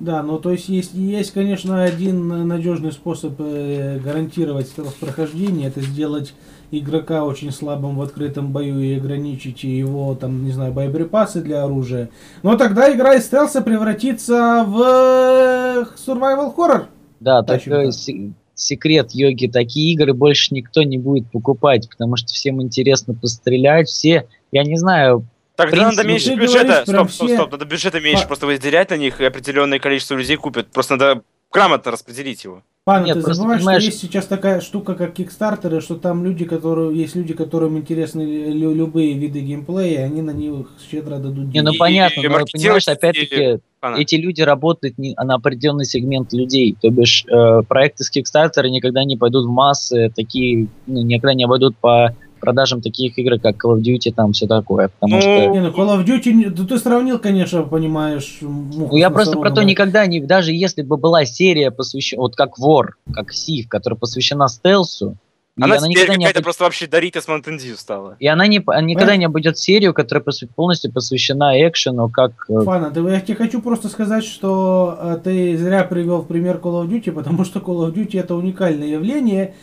[0.03, 6.33] Да, ну то есть есть, есть конечно, один надежный способ э, гарантировать стелс-прохождение, это сделать
[6.71, 12.09] игрока очень слабым в открытом бою и ограничить его, там, не знаю, боеприпасы для оружия.
[12.41, 16.87] Но тогда игра из стелса превратится в э, survival horror.
[17.21, 19.47] Да, такой се- секрет йоги.
[19.47, 23.87] Такие игры больше никто не будет покупать, потому что всем интересно пострелять.
[23.87, 25.25] Все, я не знаю,
[25.55, 26.83] Тогда принципе, надо меньше бюджета.
[26.85, 27.51] Стоп, стоп, стоп.
[27.51, 30.67] Надо бюджета меньше Па- просто выделять на них, и определенное количество людей купят.
[30.71, 32.63] Просто надо грамотно распределить его.
[32.85, 36.25] Пан, Нет, ты просто забываешь, понимаешь- что есть сейчас такая штука, как Кикстартеры, что там
[36.25, 41.15] люди, которые есть люди, которым интересны лю- любые виды геймплея, и они на них щедро
[41.17, 43.95] дадут не, ну И- понятно, и но понимаешь, опять-таки, Ладно.
[44.01, 46.75] эти люди работают не, на определенный сегмент людей.
[46.81, 51.45] То бишь, э, проекты с Kickstarter никогда не пойдут в массы, такие, ну, никогда не
[51.45, 52.13] обойдут по
[52.43, 54.89] продажам таких игр, как Call of Duty, там все такое.
[54.89, 58.95] Потому Ну, что Не, ну Call of Duty, не- да ты сравнил, конечно, понимаешь, Ну,
[58.97, 60.19] я с просто про то никогда не...
[60.19, 62.21] Даже если бы была серия посвящена...
[62.21, 65.15] Вот как War, как Сив, которая посвящена стелсу,
[65.55, 68.15] и Она она, теперь никогда не, какая-то обойдет- просто вообще Доритас Mountain Dew стала.
[68.19, 72.31] и она не, она никогда не обойдет серию, которая посв- полностью посвящена экшену, как...
[72.49, 76.57] э, Фана, ты- я тебе хочу просто сказать, что э, ты зря привел в пример
[76.61, 79.53] Call of Duty, потому что Call of Duty это уникальное явление.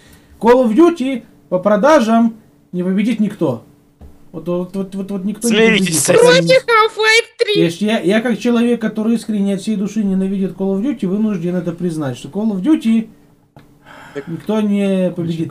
[0.41, 2.35] Call of Duty по продажам
[2.73, 3.65] не победит никто.
[4.33, 6.65] Вот, вот, вот, вот, вот никто Смиритесь не победит.
[7.67, 7.87] этим.
[7.87, 11.57] Я, я, я как человек, который искренне от всей души ненавидит Call of Duty, вынужден
[11.57, 13.09] это признать, что Call of Duty
[14.29, 15.51] никто не победит?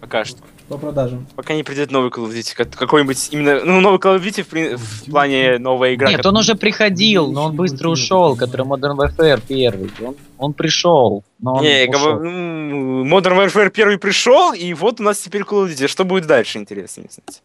[0.00, 0.40] Пока что.
[0.68, 1.26] По продажам.
[1.34, 2.54] Пока не придет новый Call of Duty.
[2.54, 3.64] как- Какой-нибудь именно...
[3.64, 6.08] Ну, новый Call of Duty в, при- в плане новая игра.
[6.10, 9.90] Нет, он уже приходил, но он быстро ушел, который Modern Warfare первый.
[10.04, 12.20] Он, он пришел, но он Не, ушел.
[12.22, 15.86] Modern Warfare первый пришел, и вот у нас теперь Call of Duty.
[15.88, 17.42] Что будет дальше, интересно мне знать.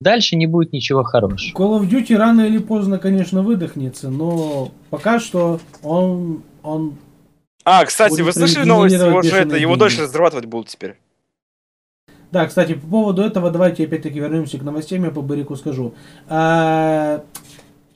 [0.00, 1.56] Дальше не будет ничего хорошего.
[1.56, 6.98] Call of Duty рано или поздно, конечно, выдохнется, но пока что он, он
[7.64, 8.96] А, кстати, вы слышали новость?
[8.96, 10.96] Бешеные это, его дольше разрабатывать будут теперь.
[12.34, 15.94] Да, кстати, по поводу этого давайте опять-таки вернемся к новостям, я по Барику скажу.
[16.28, 17.22] А,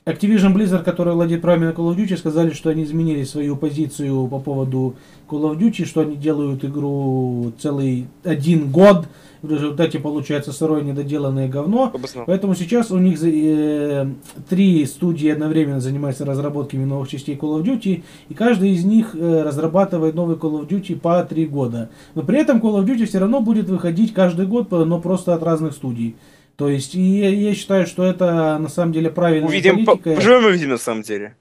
[0.05, 4.27] Activision Blizzard, который владеет правами на Call of Duty, сказали, что они изменили свою позицию
[4.27, 4.95] по поводу
[5.27, 9.07] Call of Duty, что они делают игру целый один год,
[9.41, 11.93] в результате получается сырое недоделанное говно.
[12.11, 12.25] Знал.
[12.27, 14.07] Поэтому сейчас у них э,
[14.49, 19.43] три студии одновременно занимаются разработками новых частей Call of Duty, и каждый из них э,
[19.43, 21.89] разрабатывает новый Call of Duty по три года.
[22.15, 25.43] Но при этом Call of Duty все равно будет выходить каждый год, но просто от
[25.43, 26.15] разных студий.
[26.55, 30.15] То есть, и я, я считаю, что это на самом деле правильная Увидим, по- политика.
[30.15, 31.35] поживем увидим на самом деле.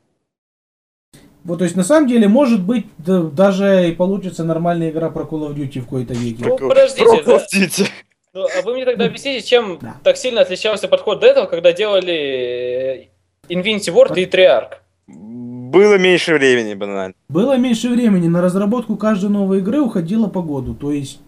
[1.45, 5.23] Вот, то есть, на самом деле, может быть, да- даже и получится нормальная игра про
[5.25, 6.45] Call of Duty в какой-то веке.
[6.45, 7.33] Ну, подождите, про да.
[7.33, 7.89] Call of Duty.
[8.35, 9.97] Ну, а вы мне тогда объясните, чем Да.
[10.05, 13.09] так сильно отличался подход до этого, когда делали
[13.49, 14.75] э, Infinity Ward и Triarch?
[15.07, 17.15] Было меньше времени, банально.
[17.29, 20.75] Было меньше времени, на разработку каждой новой игры уходило по году.
[20.75, 21.21] То есть,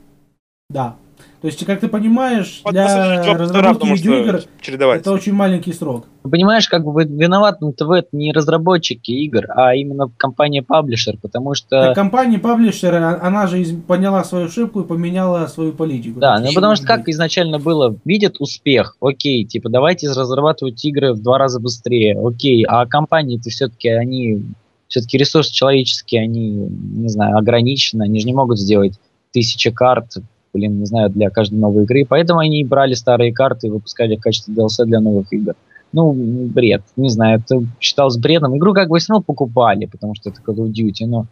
[0.68, 0.96] да.
[1.40, 5.00] То есть, как ты понимаешь, Вот для разработки видеоигр чередовать.
[5.00, 6.04] это очень маленький срок.
[6.22, 11.80] Понимаешь, как бы виноват в это не разработчики игр, а именно компания-паблишер, потому что...
[11.80, 16.20] Так компания паблишер, а- она же из- поняла свою ошибку и поменяла свою политику.
[16.20, 21.22] Да, ну потому что как изначально было, видят успех, окей, типа давайте разрабатывать игры в
[21.22, 24.42] два раза быстрее, окей, а компании-то все-таки они,
[24.88, 28.92] все-таки ресурсы человеческие, они, не знаю, ограничены, они же не могут сделать
[29.32, 30.16] тысячи карт,
[30.52, 34.16] блин, не знаю, для каждой новой игры, поэтому они и брали старые карты и выпускали
[34.16, 35.54] в качестве DLC для новых игр.
[35.92, 38.56] Ну, бред, не знаю, это считалось бредом.
[38.56, 41.26] Игру как бы все равно покупали, потому что это Call of Duty, но...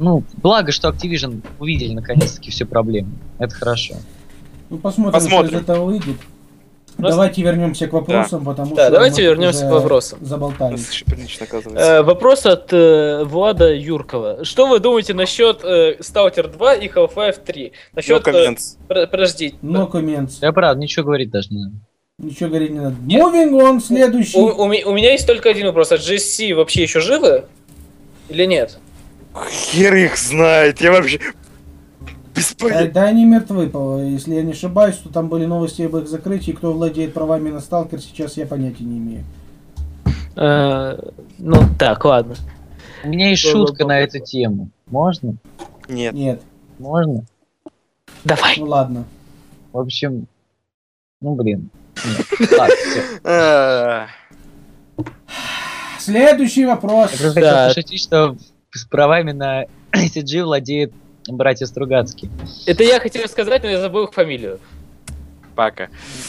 [0.00, 3.10] Ну, благо, что Activision увидели наконец-таки всю проблему.
[3.38, 3.94] Это хорошо.
[4.70, 5.48] Ну, посмотрим, Посмотрим.
[5.48, 6.16] что из этого выйдет.
[6.98, 10.18] Давайте вернемся к вопросам, потому Да, что давайте вернемся к вопросам.
[10.22, 10.80] Заболтались.
[10.80, 11.84] Нас еще прилично, оказывается.
[11.86, 14.44] Э, вопрос от э, Влада Юркова.
[14.44, 17.66] Что вы думаете насчет э, Stalker 2 и Half-Life 3?
[17.66, 18.28] No Насчет...
[18.28, 18.76] э, comments.
[18.88, 19.54] про- подожди.
[19.62, 20.34] No comments.
[20.40, 21.74] Да, правда, ничего говорить даже не надо.
[22.18, 22.96] Ничего говорить не надо.
[23.06, 24.38] Moving on, следующий.
[24.38, 25.90] У, у у меня есть только один вопрос.
[25.90, 27.44] А GSC вообще еще живы?
[28.28, 28.78] Или нет?
[29.50, 31.18] Хер их знает, я вообще...
[32.34, 32.90] Да, Бесполезно.
[32.90, 33.70] да, они мертвы,
[34.10, 36.50] если я не ошибаюсь, то там были новости об их закрытии.
[36.52, 39.24] Кто владеет правами на Сталкер, сейчас я понятия не имею.
[40.36, 40.98] Э,
[41.38, 42.34] ну, так, ладно.
[43.04, 44.68] У меня есть шутка на эту тему.
[44.86, 45.36] Можно?
[45.88, 46.12] Нет.
[46.14, 46.40] Нет,
[46.78, 47.24] Можно?
[48.24, 48.54] Давай.
[48.58, 49.04] ну ладно.
[49.72, 50.26] В общем,
[51.20, 51.70] ну блин.
[55.98, 57.12] Следующий вопрос.
[57.12, 57.68] Я просто хотел Да.
[57.68, 58.36] пошутить, что
[58.72, 60.92] с правами на CG владеет
[61.28, 62.30] братья Стругацкие.
[62.66, 64.58] Это я хотел сказать, но я забыл их фамилию.
[65.54, 65.84] Пока.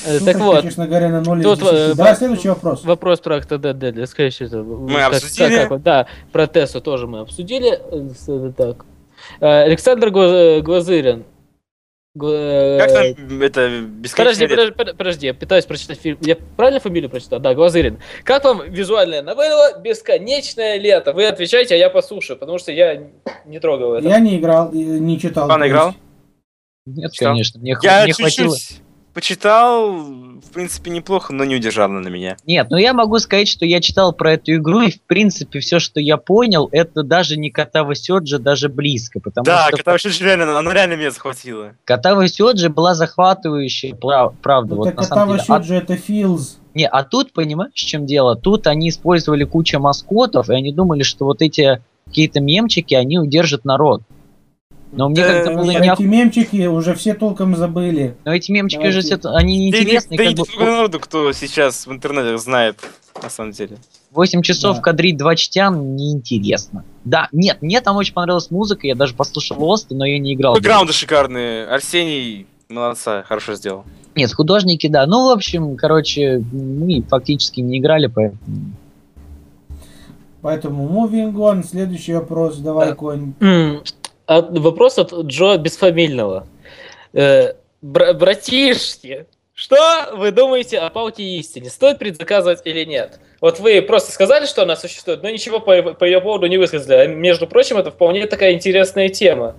[0.05, 1.73] Э, Шутка, так вот, честно говоря, на 0 из Тут, 10.
[1.73, 2.83] э, Да, следующий вопрос.
[2.85, 4.31] вопрос про АктоДД, для скорее.
[4.51, 5.77] Мы обсудили.
[5.79, 7.71] да, про Тессу тоже мы обсудили.
[7.91, 8.85] Э, э, Так.
[9.39, 11.23] Александр Гла- Глазырин.
[12.17, 14.55] Как э, там это Подожди, бесконечное лето?
[14.55, 16.17] подожди, под- подожди, я пытаюсь прочитать фильм.
[16.21, 17.39] Я правильно фамилию прочитал?
[17.41, 17.99] Да, Глазырин.
[18.23, 21.11] Как вам визуальная новелла «Бесконечное лето»?
[21.11, 23.03] Вы отвечаете, а я послушаю, потому что я
[23.45, 24.07] не трогал это.
[24.07, 25.49] Я не играл, и не читал.
[25.49, 25.69] Есть.
[25.69, 25.93] играл?
[26.85, 27.33] Нет, Читал?
[27.33, 28.55] конечно, мне, Я мне хватило.
[29.15, 32.35] Почитал, в принципе, неплохо, но не удержал на меня.
[32.45, 35.79] Нет, ну я могу сказать, что я читал про эту игру, и в принципе все,
[35.79, 39.21] что я понял, это даже не Катава Сёджи, даже близко.
[39.21, 41.75] Потому Да, что когда вообще реально, она реально меня захватила.
[41.85, 44.75] Катава Сёджи была захватывающая, прав- правда.
[44.75, 45.45] Ну, вот так на самом Катава деле.
[45.47, 46.57] А- Сюджи это Филз.
[46.73, 48.35] Не, а тут, понимаешь, в чем дело?
[48.35, 53.63] Тут они использовали кучу маскотов, и они думали, что вот эти какие-то мемчики, они удержат
[53.63, 54.01] народ.
[54.91, 58.15] Но мне Да, как-то было не Эти мемчики уже все толком забыли.
[58.23, 59.01] Но эти мемчики Давайте.
[59.01, 60.15] же все- они неинтересны.
[60.17, 62.77] Да как не бы народу, кто сейчас в интернете знает,
[63.21, 63.77] на самом деле.
[64.11, 64.81] 8 часов Да.
[64.81, 66.85] кадрить два чтян неинтересно.
[67.03, 70.53] Да, нет, мне там очень понравилась музыка, я даже послушал Лост, но я не играл.
[70.53, 71.65] Бэкграунды шикарные.
[71.65, 73.83] Арсений молодца, хорошо сделал.
[74.15, 75.05] Нет, художники, да.
[75.07, 78.39] Ну, в общем, короче, мы фактически не играли, поэтому...
[80.41, 81.63] Поэтому moving on.
[81.67, 82.57] Следующий вопрос.
[82.57, 82.95] Давай, Да.
[82.95, 83.33] конь.
[84.27, 86.47] А Вопрос от Джо Бесфамильного.
[87.13, 89.77] Э, бра- Братишки, что
[90.13, 91.69] вы думаете о пауке истине?
[91.69, 93.19] Стоит предзаказывать или нет?
[93.39, 96.95] Вот вы просто сказали, что она существует, но ничего по, по ее поводу не высказали.
[96.95, 99.55] А между прочим, это вполне такая интересная тема.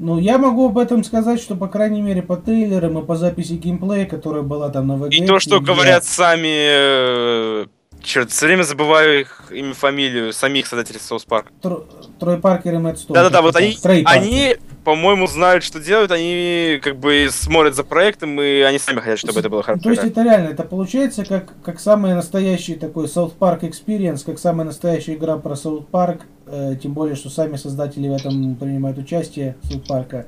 [0.00, 3.54] Ну, я могу об этом сказать, что, по крайней мере, по трейлерам и по записи
[3.54, 5.10] геймплея, которая была там на VG.
[5.10, 7.68] И то, что где- говорят сами...
[8.02, 11.48] Черт, все время забываю их имя, фамилию, самих создателей South Park.
[11.62, 11.84] Тро-
[12.18, 13.14] Трой Паркер и Мэтт Стоун.
[13.14, 14.22] Да-да-да, вот они, Трей Паркер.
[14.22, 19.18] они, по-моему, знают, что делают, они как бы смотрят за проектом, и они сами хотят,
[19.18, 19.82] чтобы это было хорошо.
[19.82, 24.38] То есть это реально, это получается как, как самый настоящий такой South Park Experience, как
[24.38, 28.96] самая настоящая игра про South Park, э, тем более, что сами создатели в этом принимают
[28.98, 30.26] участие, South Park а.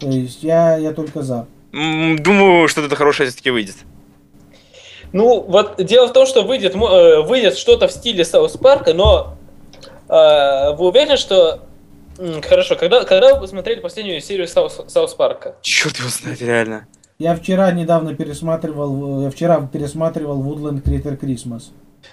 [0.00, 1.46] То есть я, я только за.
[1.72, 3.76] Думаю, что это хорошее все-таки выйдет.
[5.16, 8.92] Ну, вот дело в том, что выйдет, э, выйдет что-то в стиле South Park а,
[8.92, 9.34] но
[10.10, 11.60] э, вы уверены, что...
[12.46, 15.54] Хорошо, когда, когда вы посмотрели последнюю серию South, South Park а?
[15.62, 16.86] Черт его знает, реально.
[17.18, 21.62] Я вчера недавно пересматривал, э, я вчера пересматривал Woodland Critter Christmas.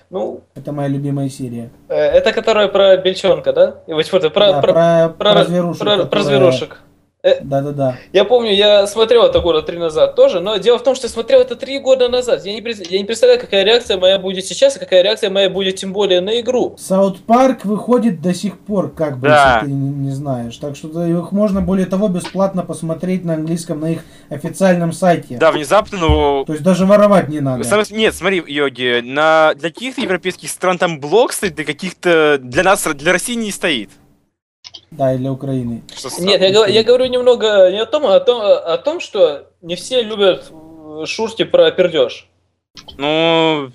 [0.10, 1.72] Ну, Это моя любимая серия.
[1.89, 3.82] э, это которая про бельчонка, да?
[3.86, 5.82] И вот что-то про, Да, про, про, про, про зверушек.
[5.82, 6.80] про- про которые- зверушек.
[7.24, 7.97] Да-да-да.
[8.11, 11.09] Я помню, я смотрел это года три назад тоже, но дело в том, что я
[11.09, 12.45] смотрел это три года назад.
[12.45, 15.78] Я не, я не представляю, какая реакция моя будет сейчас, и какая реакция моя будет
[15.78, 16.76] тем более на игру.
[16.78, 19.53] Саут Парк выходит до сих пор, как бы, Да.
[19.61, 20.57] если ты не, не знаешь.
[20.57, 23.99] Так что их можно, более того, бесплатно посмотреть на английском на их
[24.30, 25.38] официальном сайте.
[25.38, 26.43] Да, внезапно, но...
[26.43, 27.63] То есть даже воровать не надо.
[27.63, 29.53] Сам- Нет, смотри, Йоги, на...
[29.55, 32.38] для каких-то европейских стран там блок стоит, для каких-то...
[32.41, 33.89] Для нас, для России не стоит.
[34.97, 35.83] Да, и для Украины.
[36.19, 39.49] Нет, я, говорю- я говорю немного не о том, а о том, о том, что
[39.61, 42.27] не все любят э, шутки про пердеж.
[42.97, 43.71] Ну,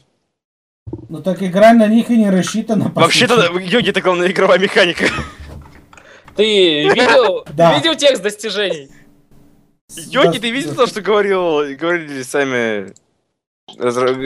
[1.08, 2.92] Ну так игра на них и не рассчитана.
[2.94, 3.50] вообще-то.
[3.58, 5.04] Йоги это главная игровая механика.
[6.36, 7.74] Ты видел, Да.
[7.76, 8.88] видел текст достижений?
[9.96, 10.76] Йоги, Да, ты видел да.
[10.76, 12.92] то, что говорил, говорили сами...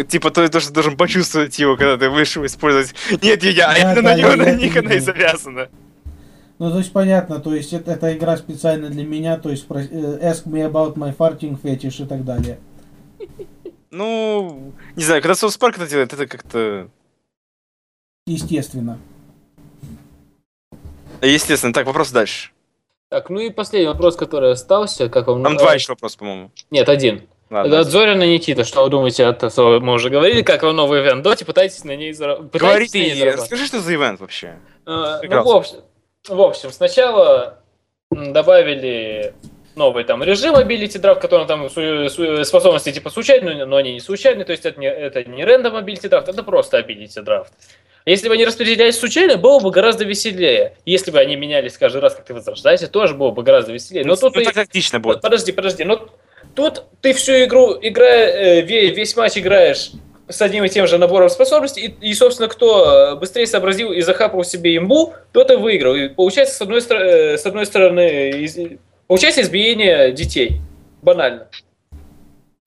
[0.04, 2.94] Типа то, то, что ты должен почувствовать его, когда ты вышел использовать.
[3.22, 5.68] Нет, я, а Да, именно да, на, него, я- на них она и завязана.
[6.62, 9.80] Ну, то есть понятно, то есть это, эта игра специально для меня, то есть про-
[9.80, 12.60] э, ask me about my farting fetish и так далее.
[13.90, 16.88] Ну, не знаю, когда Соус Парк это делает, это как-то...
[18.28, 19.00] Естественно.
[21.20, 21.72] Естественно.
[21.72, 22.52] Так, вопрос дальше.
[23.08, 25.42] Так, ну и последний вопрос, который остался, как вам...
[25.42, 26.52] Там два еще вопроса, по-моему.
[26.70, 27.22] Нет, один.
[27.50, 27.74] Ладно.
[27.74, 29.80] Это Зорина Никита, что вы думаете от этого?
[29.80, 32.92] Мы уже говорили, как вы новый ивент Доте, пытаетесь на ней Говори заработать.
[32.92, 34.58] ты, расскажи, что за ивент вообще.
[34.86, 35.78] Э, Ну, в общем,
[36.28, 37.58] в общем, сначала
[38.10, 39.34] добавили
[39.74, 41.68] новый там режим Ability Draft, в котором там
[42.44, 46.08] способности типа случайные, но они не случайные, то есть это не, это не рандом Ability
[46.08, 47.48] Draft, это просто Ability Draft.
[48.04, 50.76] Если бы они распределялись случайно, было бы гораздо веселее.
[50.84, 54.04] Если бы они менялись каждый раз, как ты возрождаешься, тоже было бы гораздо веселее.
[54.04, 55.20] Но Ну, тут ну, и- так тактично будет.
[55.20, 56.08] Подожди, подожди, но
[56.56, 59.92] тут ты всю игру, играя, э, ве- весь матч играешь
[60.32, 64.00] с одним и тем же набором способностей, и, и, собственно, кто э, быстрее сообразил и
[64.00, 65.94] захапал себе имбу, тот и выиграл.
[65.94, 70.60] И получается, с одной, э, с одной стороны, из- получается избиение детей.
[71.02, 71.48] Банально.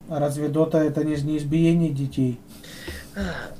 [0.08, 2.38] А разве Дота это не, не избиение детей?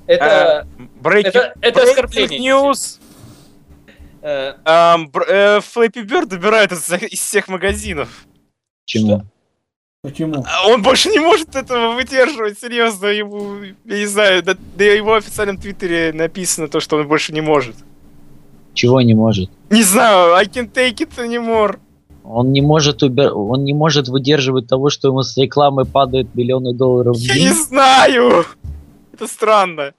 [0.07, 0.67] Это...
[1.03, 2.39] Breaking, это- это breaking оскорбление.
[2.53, 3.01] news.
[4.23, 8.27] э, э, Flappy Bird убирают из, из всех магазинов.
[8.87, 9.23] Почему?
[10.07, 10.45] Почему?
[10.47, 15.15] А Он больше не может этого выдерживать, серьезно, ему, я не знаю, да, да его
[15.15, 17.75] официальном твиттере написано то, что он больше не может.
[18.73, 19.51] Чего не может?
[19.69, 21.81] Не знаю, I can take it anymore.
[22.23, 23.37] Он не может убер...
[23.37, 27.49] он не может выдерживать того, что ему с рекламы падают миллионы долларов в Я день.
[27.49, 28.45] не знаю.
[29.13, 29.93] Это странно.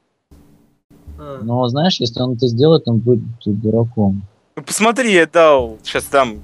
[1.42, 4.22] Но знаешь, если он это сделает, он будет дураком.
[4.56, 6.38] Ну, посмотри, я дал, сейчас дам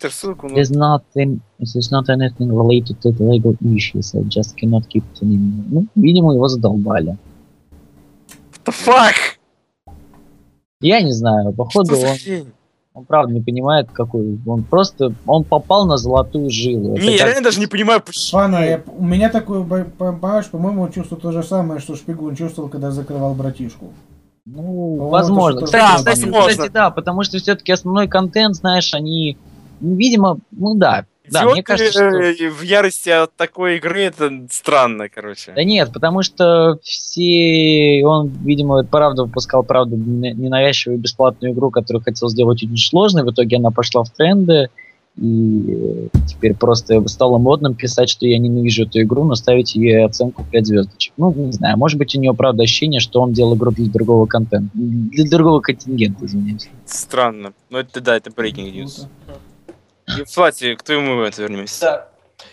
[0.00, 0.48] Твиттер ссылку.
[0.48, 0.56] ну.
[0.56, 4.14] There's nothing, there's not anything related to the legal issues.
[4.14, 5.64] I just cannot keep it anymore.
[5.70, 7.16] Ну, видимо, его задолбали.
[8.52, 9.94] What the fuck?
[10.80, 12.46] Я не знаю, походу он, хрень?
[12.94, 16.94] он правда не понимает, какой он просто он попал на золотую жилу.
[16.96, 18.40] Это Не, я как- реально даже не понимаю, почему.
[18.40, 22.70] Пана, я- у меня такое, по- понимаешь, по-моему, чувство то же самое, что Шпигун чувствовал,
[22.70, 23.92] когда закрывал братишку.
[24.46, 25.60] Ну, возможно.
[25.66, 26.50] Кстати, кстати, возможно.
[26.50, 29.36] кстати, да, потому что все-таки основной контент, знаешь, они,
[29.80, 32.44] видимо, ну да, да, мне кажется, что...
[32.44, 35.52] э, в ярости от такой игры это странно, короче.
[35.54, 38.02] Да нет, потому что все...
[38.04, 43.22] Он, видимо, правда выпускал, правда, не- ненавязчивую бесплатную игру, которую хотел сделать очень сложной.
[43.22, 44.68] В итоге она пошла в тренды.
[45.16, 50.04] И э, теперь просто стало модным писать, что я ненавижу эту игру, но ставить ей
[50.04, 51.12] оценку 5 звездочек.
[51.16, 54.26] Ну, не знаю, может быть, у него, правда, ощущение, что он делал игру для другого
[54.26, 54.70] контента.
[54.74, 56.70] Для другого контингента, извиняюсь.
[56.86, 57.52] Странно.
[57.70, 59.08] Ну это да, это breaking news.
[60.24, 61.80] Кстати, к твоему это вернемся.
[61.80, 62.08] Да.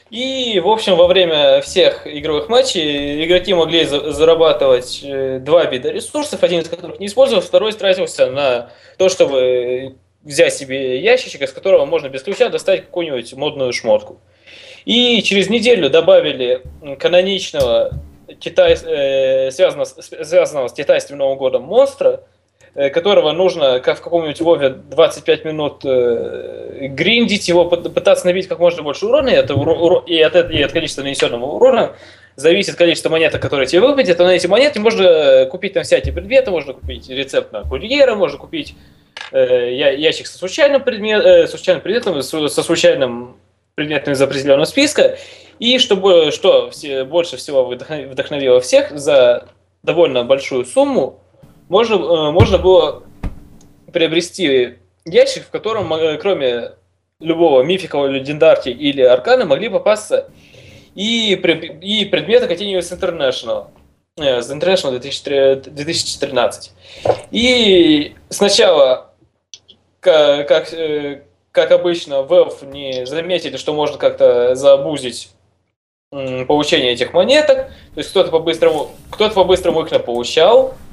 [0.10, 5.92] И, в общем, во время всех игровых матчей игроки могли за- зарабатывать э, два вида
[5.92, 11.52] ресурсов, один из которых не использовал, второй тратился на то, чтобы взять себе ящичек, из
[11.52, 14.20] которого можно без ключа достать какую-нибудь модную шмотку.
[14.86, 16.62] И через неделю добавили
[17.00, 17.92] каноничного
[18.40, 22.24] китай, э, связанного, связанного с китайским Новым годом монстра,
[22.94, 28.60] которого нужно, как в каком-нибудь Вове, 25 минут э, гриндить, его пы- пытаться набить как
[28.60, 29.54] можно больше урона, и, это
[30.06, 31.94] и, от, и от количества нанесенного урона
[32.36, 36.14] зависит количество монеток, которые тебе выпадет, а на эти монеты можно э, купить там всякие
[36.14, 38.76] предметы, можно купить рецепт на курьера, можно купить
[39.32, 43.38] э, ящик со случайным, предмет, э, случайным предметом, со случайным
[43.74, 45.18] предметом из определенного списка,
[45.58, 49.48] и чтобы, что все, больше всего вдохно- вдохновило всех, за
[49.82, 51.24] довольно большую сумму
[51.70, 53.04] можно, э, можно было
[53.92, 56.72] приобрести ящик, в котором, э, кроме
[57.20, 60.30] любого мифика, легендарки или аркана, могли попасться
[60.96, 62.48] и, и предметы
[62.82, 63.68] с International.
[64.18, 66.74] э, С International 2003 2014.
[67.32, 69.12] И сначала,
[70.00, 75.30] ка- как, э, как обычно, Valve не заметили, что можно как-то забузить
[76.12, 77.68] получение этих монеток.
[77.94, 80.87] То есть кто-то по-быстрому, кто-то по-быстрому их получал, э,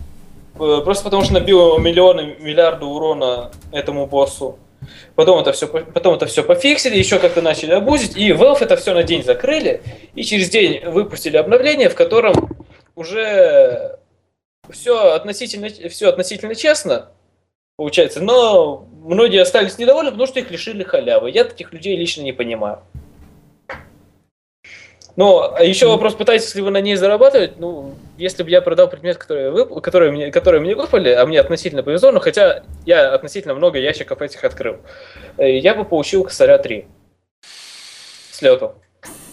[0.56, 4.58] просто потому что набил миллионы, миллиарды урона этому боссу.
[5.14, 8.92] Потом это все, потом это все пофиксили, еще как-то начали обузить, и Valve это все
[8.92, 9.82] на день закрыли,
[10.14, 12.50] и через день выпустили обновление, в котором
[12.94, 13.98] уже
[14.70, 17.10] все относительно, все относительно честно,
[17.76, 21.30] получается, но многие остались недовольны, потому что их лишили халявы.
[21.30, 22.82] Я таких людей лично не понимаю.
[25.16, 27.58] Но а еще вопрос, пытаетесь ли вы на ней зарабатывать?
[27.58, 29.80] Ну, если бы я продал предмет, который, вып...
[29.80, 34.20] который, мне, который мне выпали, а мне относительно повезло, но хотя я относительно много ящиков
[34.20, 34.78] этих открыл,
[35.38, 36.86] э, я бы получил косаря 3
[38.32, 38.74] с лету.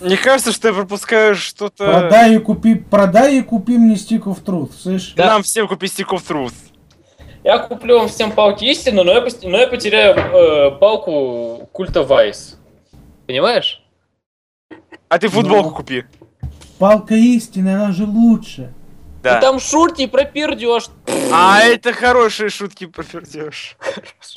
[0.02, 1.86] Мне кажется, что я пропускаю что-то...
[1.86, 5.14] Продай и купи, продай и купи мне Stick of Truth, слышь?
[5.16, 6.54] Нам всем купить Stick of Truth.
[7.44, 12.58] Я куплю вам всем палки истины, но я, но я потеряю э, палку культа Вайс.
[13.26, 13.82] Понимаешь?
[15.12, 15.76] А ты футболку Ну.
[15.76, 16.04] купи.
[16.80, 18.74] Палка истины, она же лучше.
[19.22, 19.38] Да.
[19.38, 20.86] И там шурти пропердешь.
[21.34, 23.76] А это хорошие шутки про пердеж.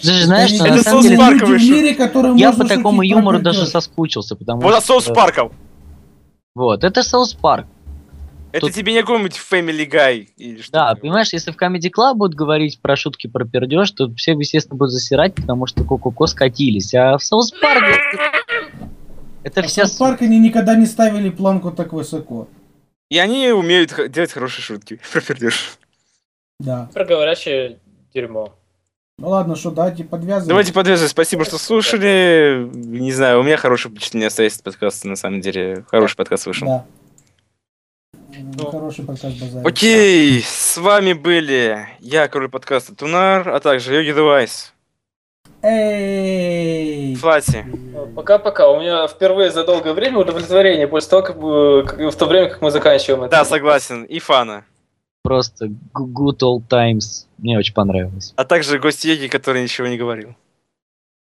[0.03, 1.69] Ты же знаешь, что Это на самом Соус деле Парк люди в вышел.
[1.69, 1.97] мире,
[2.37, 4.79] я по такому про юмору даже соскучился, потому Вот что...
[4.79, 5.53] от Соус Парков.
[6.57, 7.67] Вот, это Саус Парк.
[8.53, 12.15] Это Тут- тебе не какой-нибудь Family Guy или что Да, понимаешь, если в Comedy Club
[12.15, 16.95] будут говорить про шутки про пердеж, то все, естественно, будут засирать, потому что ко-ко-ко скатились.
[16.95, 17.97] А в Саус Парке
[19.45, 19.85] это А в вся...
[19.85, 22.49] Park они никогда не ставили планку так высоко.
[23.11, 25.79] И они умеют делать хорошие шутки про пердеж.
[26.59, 26.91] Да.
[26.93, 27.79] Про говорящее
[28.13, 28.55] дерьмо.
[29.19, 30.49] Ну ладно, что, давайте подвязывать.
[30.49, 31.13] Давайте подвязывать.
[31.13, 32.69] Спасибо, что слушали.
[32.75, 35.85] Не знаю, у меня хорошее впечатление остается от подкаста, на самом деле.
[35.89, 36.67] Хороший подкаст вышел.
[36.67, 36.87] Да.
[38.37, 39.65] М, Хороший подкаст базар.
[39.65, 44.74] Окей, с вами были я, король подкаста Тунар, а также Йоги Девайс,
[45.65, 47.15] Эй!
[47.17, 47.65] Флати.
[48.15, 48.69] Пока-пока.
[48.71, 52.71] У меня впервые за долгое время удовлетворение после того, как, в то время, как мы
[52.71, 53.31] заканчиваем это.
[53.31, 54.05] Да, согласен.
[54.05, 54.65] И Фана.
[55.23, 57.27] Просто good old times.
[57.39, 58.35] Мне очень понравилось.
[58.37, 60.35] А также гость Йоги, который ничего не говорил.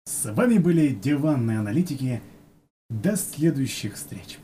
[0.06, 2.22] С вами были диванные аналитики.
[2.90, 4.38] До следующих встреч.